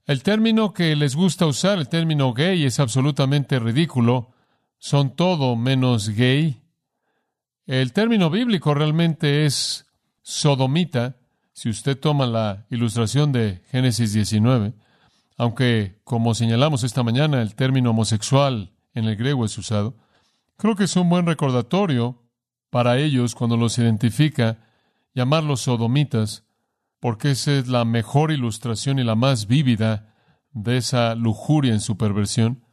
El 0.06 0.22
término 0.22 0.74
que 0.74 0.94
les 0.96 1.16
gusta 1.16 1.46
usar, 1.46 1.78
el 1.78 1.88
término 1.88 2.32
gay, 2.34 2.64
es 2.64 2.78
absolutamente 2.78 3.58
ridículo 3.58 4.34
son 4.84 5.16
todo 5.16 5.56
menos 5.56 6.10
gay. 6.10 6.60
El 7.64 7.94
término 7.94 8.28
bíblico 8.28 8.74
realmente 8.74 9.46
es 9.46 9.86
sodomita, 10.20 11.16
si 11.54 11.70
usted 11.70 11.98
toma 11.98 12.26
la 12.26 12.66
ilustración 12.68 13.32
de 13.32 13.62
Génesis 13.70 14.12
19, 14.12 14.74
aunque, 15.38 16.02
como 16.04 16.34
señalamos 16.34 16.84
esta 16.84 17.02
mañana, 17.02 17.40
el 17.40 17.54
término 17.54 17.92
homosexual 17.92 18.72
en 18.92 19.06
el 19.06 19.16
griego 19.16 19.46
es 19.46 19.56
usado, 19.56 19.96
creo 20.58 20.76
que 20.76 20.84
es 20.84 20.96
un 20.96 21.08
buen 21.08 21.24
recordatorio 21.24 22.22
para 22.68 22.98
ellos 22.98 23.34
cuando 23.34 23.56
los 23.56 23.78
identifica 23.78 24.58
llamarlos 25.14 25.62
sodomitas, 25.62 26.44
porque 27.04 27.32
esa 27.32 27.52
es 27.52 27.68
la 27.68 27.84
mejor 27.84 28.32
ilustración 28.32 28.98
y 28.98 29.04
la 29.04 29.14
más 29.14 29.46
vívida 29.46 30.14
de 30.52 30.78
esa 30.78 31.14
lujuria 31.14 31.74
en 31.74 31.80
su 31.80 31.98
perversión. 31.98 32.64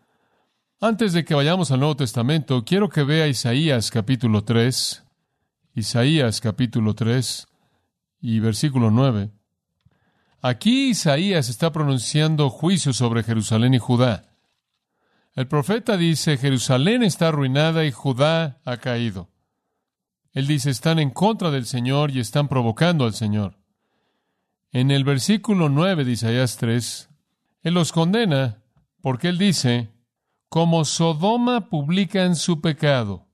Antes 0.80 1.12
de 1.12 1.26
que 1.26 1.36
vayamos 1.36 1.70
al 1.70 1.82
Nuevo 1.82 1.98
Testamento, 1.98 2.64
quiero 2.64 2.88
que 2.88 3.04
vea 3.04 3.28
Isaías 3.28 3.92
capítulo 3.92 4.46
3, 4.46 5.04
Isaías 5.76 6.40
capítulo 6.40 6.96
3 6.96 7.46
y 8.22 8.40
versículo 8.40 8.90
9. 8.90 9.32
Aquí 10.42 10.92
Isaías 10.92 11.50
está 11.50 11.74
pronunciando 11.74 12.50
juicio 12.50 12.94
sobre 12.94 13.24
Jerusalén 13.24 13.74
y 13.74 13.80
Judá. 13.80 14.38
El 15.36 15.50
profeta 15.50 15.98
dice, 15.98 16.38
Jerusalén 16.38 17.04
está 17.04 17.28
arruinada 17.28 17.84
y 17.84 17.92
Judá 17.92 18.62
ha 18.64 18.78
caído. 18.78 19.30
Él 20.32 20.48
dice, 20.48 20.70
están 20.70 21.00
en 21.00 21.10
contra 21.10 21.52
del 21.52 21.66
Señor 21.66 22.12
y 22.12 22.22
están 22.22 22.48
provocando 22.48 23.04
al 23.04 23.14
Señor. 23.14 23.61
En 24.72 24.90
el 24.90 25.04
versículo 25.04 25.68
9 25.68 26.06
de 26.06 26.12
Isaías 26.12 26.58
3, 26.58 27.10
Él 27.64 27.74
los 27.74 27.92
condena 27.92 28.64
porque 29.02 29.28
Él 29.28 29.38
dice, 29.38 29.92
como 30.48 30.86
Sodoma 30.86 31.70
publican 31.70 32.36
su 32.36 32.62
pecado. 32.62 33.28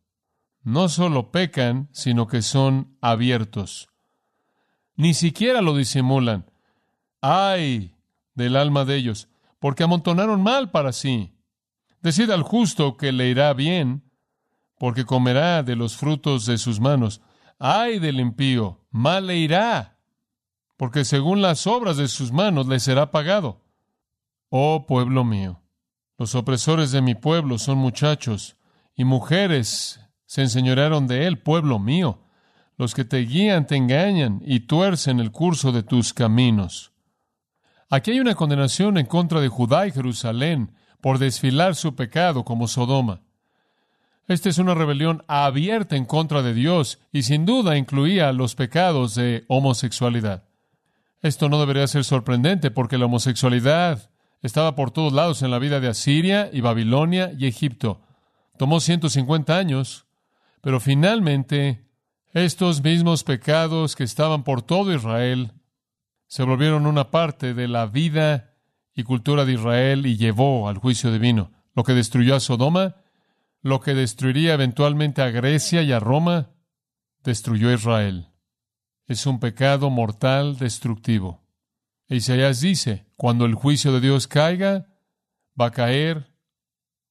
No 0.64 0.90
solo 0.90 1.32
pecan, 1.32 1.90
sino 1.92 2.28
que 2.28 2.42
son 2.42 2.98
abiertos. 3.02 3.90
Ni 4.96 5.14
siquiera 5.14 5.62
lo 5.62 5.76
disimulan. 5.76 6.50
¡Ay! 7.22 7.94
del 8.34 8.56
alma 8.56 8.86
de 8.86 8.96
ellos, 8.96 9.30
porque 9.60 9.84
amontonaron 9.84 10.44
mal 10.44 10.70
para 10.70 10.94
sí. 10.94 11.34
Decida 12.02 12.36
al 12.36 12.44
justo 12.44 12.96
que 12.96 13.12
le 13.12 13.30
irá 13.30 13.52
bien, 13.54 14.04
porque 14.78 15.06
comerá 15.06 15.64
de 15.64 15.76
los 15.76 15.98
frutos 15.98 16.46
de 16.46 16.60
sus 16.60 16.80
manos. 16.80 17.22
¡Ay 17.58 17.98
del 17.98 18.20
impío! 18.20 18.86
Mal 18.92 19.26
le 19.26 19.38
irá, 19.38 19.97
porque 20.78 21.04
según 21.04 21.42
las 21.42 21.68
obras 21.68 21.98
de 21.98 22.08
sus 22.08 22.32
manos 22.32 22.68
le 22.68 22.80
será 22.80 23.12
pagado. 23.12 23.62
Oh 24.50 24.86
pueblo 24.88 25.26
mío, 25.26 25.62
los 26.18 26.36
opresores 26.36 26.92
de 26.92 27.02
mi 27.02 27.16
pueblo 27.16 27.58
son 27.58 27.80
muchachos, 27.80 28.56
y 28.96 29.04
mujeres 29.04 30.00
se 30.26 30.42
enseñorearon 30.42 31.08
de 31.08 31.28
él, 31.28 31.40
pueblo 31.40 31.80
mío. 31.80 32.24
Los 32.78 32.94
que 32.94 33.06
te 33.06 33.18
guían 33.18 33.66
te 33.66 33.76
engañan 33.76 34.42
y 34.46 34.62
tuercen 34.62 35.20
el 35.20 35.32
curso 35.32 35.72
de 35.72 35.84
tus 35.84 36.14
caminos. 36.14 36.92
Aquí 37.90 38.12
hay 38.12 38.20
una 38.20 38.36
condenación 38.36 38.98
en 38.98 39.06
contra 39.06 39.40
de 39.40 39.48
Judá 39.48 39.88
y 39.88 39.92
Jerusalén 39.92 40.74
por 41.02 41.20
desfilar 41.20 41.76
su 41.76 41.96
pecado 41.96 42.44
como 42.44 42.68
Sodoma. 42.68 43.22
Esta 44.28 44.50
es 44.50 44.58
una 44.58 44.76
rebelión 44.76 45.24
abierta 45.28 45.96
en 45.96 46.06
contra 46.06 46.42
de 46.42 46.54
Dios 46.54 47.00
y 47.12 47.24
sin 47.24 47.46
duda 47.46 47.78
incluía 47.78 48.34
los 48.34 48.56
pecados 48.56 49.16
de 49.16 49.46
homosexualidad. 49.48 50.47
Esto 51.22 51.50
no 51.50 51.60
debería 51.60 51.88
ser 51.88 52.04
sorprendente 52.04 52.72
porque 52.72 52.98
la 52.98 53.06
homosexualidad 53.06 54.10
estaba 54.42 54.76
por 54.76 54.92
todos 54.92 55.14
lados 55.14 55.42
en 55.42 55.52
la 55.52 55.60
vida 55.60 55.80
de 55.80 55.88
Asiria 55.88 56.50
y 56.54 56.62
Babilonia 56.62 57.32
y 57.38 57.48
Egipto. 57.48 58.02
Tomó 58.58 58.80
150 58.80 59.58
años, 59.58 60.06
pero 60.62 60.80
finalmente 60.80 61.88
estos 62.34 62.84
mismos 62.84 63.24
pecados 63.24 63.96
que 63.96 64.04
estaban 64.04 64.44
por 64.44 64.62
todo 64.62 64.94
Israel 64.94 65.54
se 66.28 66.44
volvieron 66.44 66.86
una 66.86 67.10
parte 67.10 67.54
de 67.54 67.68
la 67.68 67.88
vida 67.88 68.54
y 68.94 69.04
cultura 69.04 69.46
de 69.46 69.54
Israel 69.54 70.06
y 70.06 70.18
llevó 70.18 70.68
al 70.68 70.78
juicio 70.78 71.12
divino. 71.12 71.52
Lo 71.74 71.84
que 71.84 71.94
destruyó 71.94 72.36
a 72.36 72.40
Sodoma, 72.40 72.96
lo 73.62 73.80
que 73.80 73.94
destruiría 73.94 74.54
eventualmente 74.54 75.22
a 75.22 75.30
Grecia 75.30 75.82
y 75.84 75.92
a 75.92 76.00
Roma, 76.00 76.50
destruyó 77.24 77.70
a 77.70 77.74
Israel. 77.74 78.28
Es 79.08 79.26
un 79.26 79.40
pecado 79.40 79.90
mortal 79.90 80.58
destructivo. 80.58 81.42
Isaías 82.10 82.60
dice, 82.60 83.06
cuando 83.16 83.46
el 83.46 83.56
juicio 83.56 83.94
de 83.94 84.02
Dios 84.02 84.28
caiga, 84.28 84.88
va 85.60 85.68
a 85.68 85.72
caer 85.72 86.34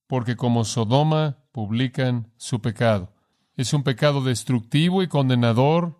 porque 0.05 0.35
como 0.35 0.63
Sodoma 0.63 1.39
publican 1.51 2.31
su 2.37 2.61
pecado. 2.61 3.13
Es 3.55 3.73
un 3.73 3.81
pecado 3.81 4.21
destructivo 4.23 5.01
y 5.01 5.07
condenador. 5.07 5.99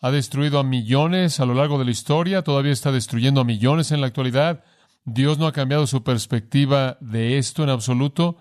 Ha 0.00 0.10
destruido 0.10 0.58
a 0.58 0.64
millones 0.64 1.38
a 1.38 1.46
lo 1.46 1.54
largo 1.54 1.78
de 1.78 1.84
la 1.84 1.92
historia, 1.92 2.42
todavía 2.42 2.72
está 2.72 2.90
destruyendo 2.90 3.40
a 3.40 3.44
millones 3.44 3.92
en 3.92 4.00
la 4.00 4.08
actualidad. 4.08 4.64
Dios 5.04 5.38
no 5.38 5.46
ha 5.46 5.52
cambiado 5.52 5.86
su 5.86 6.02
perspectiva 6.02 6.98
de 7.00 7.38
esto 7.38 7.62
en 7.62 7.70
absoluto. 7.70 8.38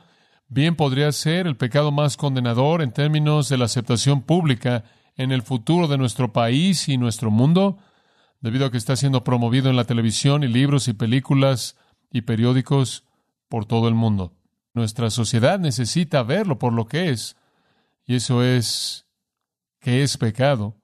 Bien 0.48 0.76
podría 0.76 1.12
ser 1.12 1.46
el 1.46 1.58
pecado 1.58 1.92
más 1.92 2.18
condenador 2.18 2.82
en 2.82 2.92
términos 2.92 3.50
de 3.50 3.58
la 3.58 3.66
aceptación 3.66 4.24
pública 4.24 4.84
en 5.17 5.32
el 5.32 5.41
futuro 5.41 5.88
de 5.88 5.97
nuestro 5.97 6.32
país 6.32 6.88
y 6.88 6.97
nuestro 6.97 7.32
mundo 7.32 7.77
debido 8.39 8.67
a 8.67 8.71
que 8.71 8.77
está 8.77 8.95
siendo 8.95 9.23
promovido 9.23 9.69
en 9.69 9.75
la 9.75 9.86
televisión 9.86 10.43
y 10.43 10.47
libros 10.47 10.88
y 10.88 10.93
películas 10.93 11.75
y 12.12 12.21
periódicos 12.21 13.03
por 13.49 13.65
todo 13.65 13.88
el 13.88 13.95
mundo. 13.95 14.34
Nuestra 14.73 15.10
sociedad 15.10 15.60
necesita 15.60 16.21
verlo 16.23 16.60
por 16.60 16.71
lo 16.71 16.86
que 16.86 17.10
es, 17.10 17.36
y 18.06 18.15
eso 18.15 18.43
es 18.43 19.08
que 19.80 20.03
es 20.03 20.17
pecado. 20.17 20.75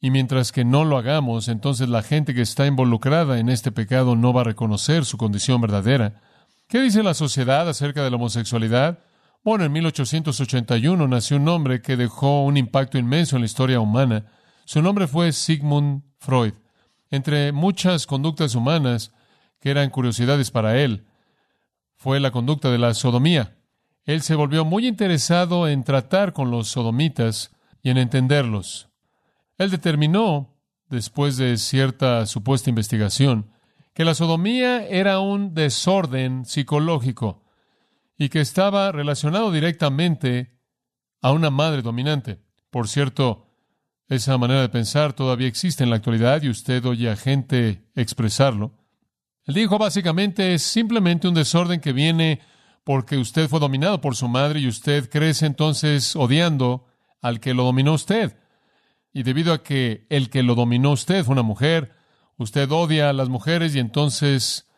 Y 0.00 0.10
mientras 0.10 0.52
que 0.52 0.64
no 0.64 0.84
lo 0.84 0.96
hagamos, 0.96 1.48
entonces 1.48 1.88
la 1.88 2.02
gente 2.02 2.34
que 2.34 2.42
está 2.42 2.66
involucrada 2.66 3.38
en 3.38 3.48
este 3.48 3.72
pecado 3.72 4.16
no 4.16 4.32
va 4.32 4.42
a 4.42 4.44
reconocer 4.44 5.04
su 5.04 5.18
condición 5.18 5.60
verdadera. 5.60 6.22
¿Qué 6.68 6.80
dice 6.80 7.02
la 7.02 7.14
sociedad 7.14 7.68
acerca 7.68 8.02
de 8.02 8.10
la 8.10 8.16
homosexualidad? 8.16 9.00
Bueno, 9.42 9.64
en 9.64 9.72
1881 9.72 11.08
nació 11.08 11.38
un 11.38 11.48
hombre 11.48 11.80
que 11.80 11.96
dejó 11.96 12.44
un 12.44 12.58
impacto 12.58 12.98
inmenso 12.98 13.36
en 13.36 13.42
la 13.42 13.46
historia 13.46 13.80
humana. 13.80 14.26
Su 14.66 14.82
nombre 14.82 15.06
fue 15.06 15.32
Sigmund 15.32 16.02
Freud. 16.18 16.52
Entre 17.08 17.50
muchas 17.50 18.06
conductas 18.06 18.54
humanas 18.54 19.14
que 19.58 19.70
eran 19.70 19.88
curiosidades 19.88 20.50
para 20.50 20.78
él, 20.78 21.06
fue 21.96 22.20
la 22.20 22.32
conducta 22.32 22.70
de 22.70 22.76
la 22.76 22.92
sodomía. 22.92 23.56
Él 24.04 24.20
se 24.20 24.34
volvió 24.34 24.66
muy 24.66 24.86
interesado 24.86 25.68
en 25.68 25.84
tratar 25.84 26.34
con 26.34 26.50
los 26.50 26.68
sodomitas 26.68 27.50
y 27.82 27.88
en 27.88 27.96
entenderlos. 27.96 28.90
Él 29.56 29.70
determinó, 29.70 30.54
después 30.90 31.38
de 31.38 31.56
cierta 31.56 32.26
supuesta 32.26 32.68
investigación, 32.68 33.50
que 33.94 34.04
la 34.04 34.14
sodomía 34.14 34.86
era 34.86 35.20
un 35.20 35.54
desorden 35.54 36.44
psicológico 36.44 37.42
y 38.20 38.28
que 38.28 38.42
estaba 38.42 38.92
relacionado 38.92 39.50
directamente 39.50 40.60
a 41.22 41.32
una 41.32 41.48
madre 41.48 41.80
dominante. 41.80 42.38
Por 42.68 42.86
cierto, 42.86 43.46
esa 44.08 44.36
manera 44.36 44.60
de 44.60 44.68
pensar 44.68 45.14
todavía 45.14 45.48
existe 45.48 45.84
en 45.84 45.88
la 45.88 45.96
actualidad 45.96 46.42
y 46.42 46.50
usted 46.50 46.84
oye 46.84 47.08
a 47.08 47.16
gente 47.16 47.90
expresarlo. 47.94 48.74
Él 49.46 49.54
dijo 49.54 49.78
básicamente 49.78 50.52
es 50.52 50.60
simplemente 50.60 51.28
un 51.28 51.34
desorden 51.34 51.80
que 51.80 51.94
viene 51.94 52.42
porque 52.84 53.16
usted 53.16 53.48
fue 53.48 53.58
dominado 53.58 54.02
por 54.02 54.14
su 54.14 54.28
madre 54.28 54.60
y 54.60 54.68
usted 54.68 55.08
crece 55.08 55.46
entonces 55.46 56.14
odiando 56.14 56.84
al 57.22 57.40
que 57.40 57.54
lo 57.54 57.64
dominó 57.64 57.94
usted. 57.94 58.36
Y 59.14 59.22
debido 59.22 59.54
a 59.54 59.62
que 59.62 60.06
el 60.10 60.28
que 60.28 60.42
lo 60.42 60.54
dominó 60.54 60.90
usted 60.90 61.24
fue 61.24 61.32
una 61.32 61.42
mujer, 61.42 61.94
usted 62.36 62.70
odia 62.70 63.08
a 63.08 63.14
las 63.14 63.30
mujeres 63.30 63.74
y 63.74 63.78
entonces 63.78 64.68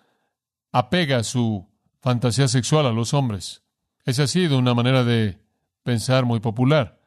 apega 0.71 1.25
su 1.25 1.72
fantasía 2.03 2.49
sexual 2.49 2.87
a 2.87 2.93
los 2.93 3.15
hombres. 3.15 3.63
Esa 4.05 4.25
ha 4.25 4.27
sido 4.27 4.59
una 4.59 4.75
manera 4.75 5.05
de 5.05 5.39
pensar 5.85 6.25
muy 6.25 6.41
popular. 6.41 7.01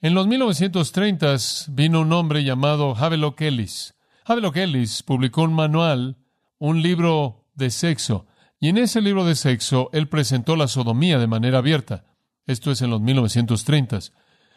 En 0.00 0.14
los 0.14 0.26
1930 0.26 1.36
vino 1.68 2.00
un 2.00 2.12
hombre 2.12 2.42
llamado 2.42 2.96
Havelock 2.96 3.42
Ellis. 3.42 3.94
Havelock 4.24 4.56
Ellis 4.56 5.02
publicó 5.02 5.42
un 5.42 5.52
manual, 5.52 6.16
un 6.58 6.80
libro 6.80 7.44
de 7.54 7.70
sexo, 7.70 8.26
y 8.58 8.68
en 8.68 8.78
ese 8.78 9.02
libro 9.02 9.24
de 9.24 9.34
sexo 9.34 9.90
él 9.92 10.08
presentó 10.08 10.56
la 10.56 10.66
sodomía 10.66 11.18
de 11.18 11.26
manera 11.26 11.58
abierta. 11.58 12.06
Esto 12.46 12.70
es 12.70 12.80
en 12.80 12.90
los 12.90 13.02
1930s. 13.02 14.12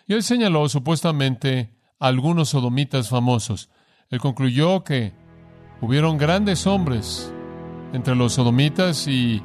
Y 0.08 0.14
él 0.14 0.24
señaló 0.24 0.70
supuestamente 0.70 1.76
algunos 2.00 2.50
sodomitas 2.50 3.10
famosos. 3.10 3.70
Él 4.10 4.20
concluyó 4.20 4.84
que 4.84 5.14
hubieron 5.82 6.18
grandes 6.18 6.66
hombres 6.66 7.32
entre 7.94 8.16
los 8.16 8.34
sodomitas 8.34 9.08
y 9.08 9.42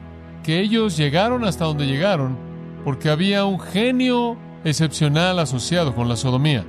que 0.46 0.60
ellos 0.60 0.96
llegaron 0.96 1.44
hasta 1.44 1.64
donde 1.64 1.88
llegaron 1.88 2.38
porque 2.84 3.10
había 3.10 3.44
un 3.44 3.58
genio 3.58 4.36
excepcional 4.62 5.40
asociado 5.40 5.92
con 5.92 6.08
la 6.08 6.14
sodomía. 6.14 6.64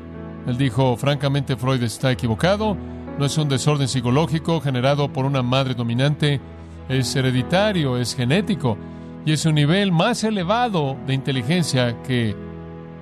Él 0.48 0.58
dijo, 0.58 0.98
francamente, 0.98 1.56
Freud 1.56 1.84
está 1.84 2.12
equivocado, 2.12 2.76
no 3.20 3.24
es 3.24 3.38
un 3.38 3.48
desorden 3.48 3.88
psicológico 3.88 4.62
generado 4.62 5.14
por 5.14 5.26
una 5.26 5.44
madre 5.44 5.76
dominante, 5.76 6.42
es 6.90 7.16
hereditario, 7.16 8.00
es 8.00 8.16
genético 8.16 8.80
y 9.28 9.34
es 9.34 9.46
un 9.46 9.54
nivel 9.54 9.92
más 9.92 10.24
elevado 10.24 10.98
de 11.06 11.14
inteligencia 11.14 12.02
que 12.02 12.36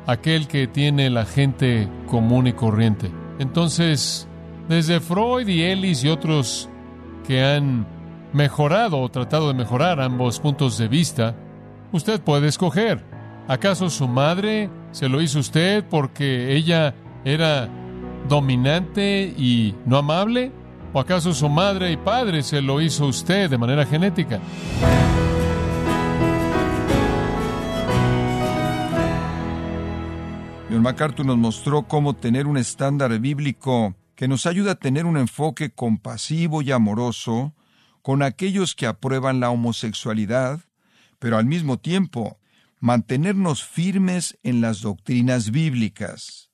aquel 0.06 0.46
que 0.46 0.68
tiene 0.68 1.10
la 1.10 1.24
gente 1.24 1.88
común 2.06 2.48
y 2.48 2.54
corriente. 2.54 3.10
Entonces, 3.40 4.28
desde 4.68 5.00
Freud 5.00 5.48
y 5.48 5.62
Ellis 5.64 6.04
y 6.04 6.10
otros 6.10 6.70
que 7.26 7.46
han 7.46 7.95
mejorado 8.36 9.00
o 9.00 9.08
tratado 9.08 9.48
de 9.48 9.54
mejorar 9.54 10.02
ambos 10.02 10.42
puntos 10.42 10.78
de 10.78 10.90
vista, 10.90 11.34
usted 11.94 12.20
puede 12.20 12.50
escoger. 12.50 13.02
¿Acaso 13.48 13.90
su 13.90 14.10
madre 14.10 14.70
se 14.92 15.08
lo 15.08 15.22
hizo 15.22 15.40
usted 15.40 15.86
porque 15.90 16.54
ella 16.54 16.94
era 17.24 17.70
dominante 18.28 19.34
y 19.38 19.74
no 19.86 19.98
amable? 19.98 20.52
¿O 20.92 21.00
acaso 21.00 21.34
su 21.34 21.48
madre 21.48 21.94
y 21.94 21.98
padre 21.98 22.44
se 22.44 22.62
lo 22.62 22.82
hizo 22.82 23.06
usted 23.06 23.50
de 23.50 23.58
manera 23.58 23.86
genética? 23.86 24.42
John 30.70 30.82
MacArthur 30.82 31.26
nos 31.26 31.38
mostró 31.38 31.84
cómo 31.84 32.16
tener 32.16 32.48
un 32.48 32.58
estándar 32.58 33.18
bíblico 33.20 33.96
que 34.16 34.28
nos 34.28 34.46
ayuda 34.46 34.74
a 34.74 34.76
tener 34.76 35.06
un 35.06 35.16
enfoque 35.16 35.70
compasivo 35.70 36.62
y 36.62 36.72
amoroso 36.74 37.54
con 38.06 38.22
aquellos 38.22 38.76
que 38.76 38.86
aprueban 38.86 39.40
la 39.40 39.50
homosexualidad, 39.50 40.64
pero 41.18 41.40
al 41.40 41.48
mismo 41.48 41.80
tiempo 41.80 42.40
mantenernos 42.80 43.64
firmes 43.64 44.38
en 44.44 44.62
las 44.62 44.82
doctrinas 44.82 45.50
bíblicas. 45.50 46.52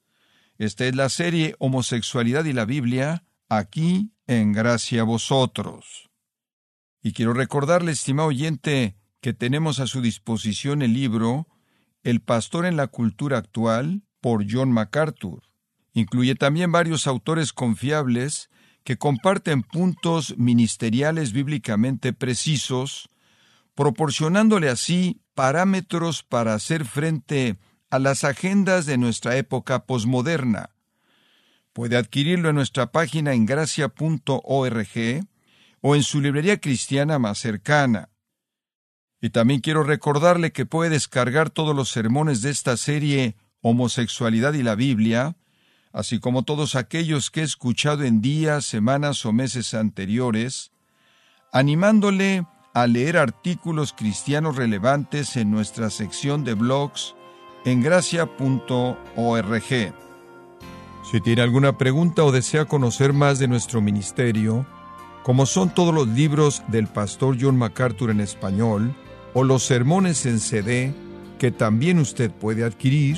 Esta 0.57 0.85
es 0.85 0.95
la 0.95 1.09
serie 1.09 1.57
Homosexualidad 1.59 2.45
y 2.45 2.53
la 2.53 2.63
Biblia, 2.63 3.25
aquí 3.49 4.13
en 4.27 4.53
Gracia 4.53 5.01
a 5.01 5.03
Vosotros. 5.03 6.09
Y 7.03 7.11
quiero 7.11 7.33
recordarle, 7.33 7.91
estimado 7.91 8.29
oyente, 8.29 8.95
que 9.19 9.33
tenemos 9.33 9.81
a 9.81 9.87
su 9.87 9.99
disposición 9.99 10.81
el 10.81 10.93
libro 10.93 11.49
El 12.01 12.21
Pastor 12.21 12.65
en 12.65 12.77
la 12.77 12.87
Cultura 12.87 13.39
Actual 13.39 14.03
por 14.21 14.45
John 14.49 14.71
MacArthur. 14.71 15.43
Incluye 15.91 16.35
también 16.35 16.71
varios 16.71 17.07
autores 17.07 17.51
confiables 17.51 18.49
que 18.83 18.97
comparten 18.97 19.63
puntos 19.63 20.37
ministeriales 20.37 21.33
bíblicamente 21.33 22.13
precisos, 22.13 23.09
proporcionándole 23.75 24.69
así 24.69 25.21
parámetros 25.33 26.23
para 26.23 26.53
hacer 26.53 26.85
frente 26.85 27.57
a 27.89 27.99
las 27.99 28.23
agendas 28.23 28.85
de 28.85 28.97
nuestra 28.97 29.37
época 29.37 29.85
posmoderna. 29.85 30.71
Puede 31.73 31.97
adquirirlo 31.97 32.49
en 32.49 32.55
nuestra 32.55 32.91
página 32.91 33.33
en 33.33 33.45
gracia.org 33.45 35.25
o 35.81 35.95
en 35.95 36.03
su 36.03 36.21
librería 36.21 36.59
cristiana 36.59 37.19
más 37.19 37.37
cercana. 37.37 38.09
Y 39.21 39.29
también 39.29 39.61
quiero 39.61 39.83
recordarle 39.83 40.51
que 40.51 40.65
puede 40.65 40.89
descargar 40.89 41.49
todos 41.49 41.75
los 41.75 41.89
sermones 41.89 42.41
de 42.41 42.49
esta 42.49 42.75
serie 42.75 43.35
Homosexualidad 43.61 44.53
y 44.53 44.63
la 44.63 44.75
Biblia, 44.75 45.35
así 45.93 46.19
como 46.19 46.43
todos 46.43 46.75
aquellos 46.75 47.31
que 47.31 47.41
he 47.41 47.43
escuchado 47.43 48.03
en 48.03 48.21
días, 48.21 48.65
semanas 48.65 49.25
o 49.25 49.33
meses 49.33 49.73
anteriores, 49.73 50.71
animándole 51.51 52.45
a 52.73 52.87
leer 52.87 53.17
artículos 53.17 53.93
cristianos 53.93 54.55
relevantes 54.55 55.35
en 55.35 55.51
nuestra 55.51 55.89
sección 55.89 56.43
de 56.43 56.53
blogs 56.53 57.15
en 57.65 57.81
gracia.org. 57.81 59.63
Si 61.11 61.19
tiene 61.21 61.41
alguna 61.41 61.77
pregunta 61.77 62.23
o 62.23 62.31
desea 62.31 62.65
conocer 62.65 63.11
más 63.11 63.39
de 63.39 63.47
nuestro 63.47 63.81
ministerio, 63.81 64.65
como 65.23 65.45
son 65.45 65.69
todos 65.69 65.93
los 65.93 66.07
libros 66.07 66.63
del 66.67 66.87
pastor 66.87 67.37
John 67.39 67.57
MacArthur 67.57 68.11
en 68.11 68.21
español 68.21 68.95
o 69.33 69.43
los 69.43 69.63
sermones 69.63 70.25
en 70.25 70.39
CD 70.39 70.93
que 71.37 71.51
también 71.51 71.99
usted 71.99 72.31
puede 72.31 72.63
adquirir, 72.63 73.17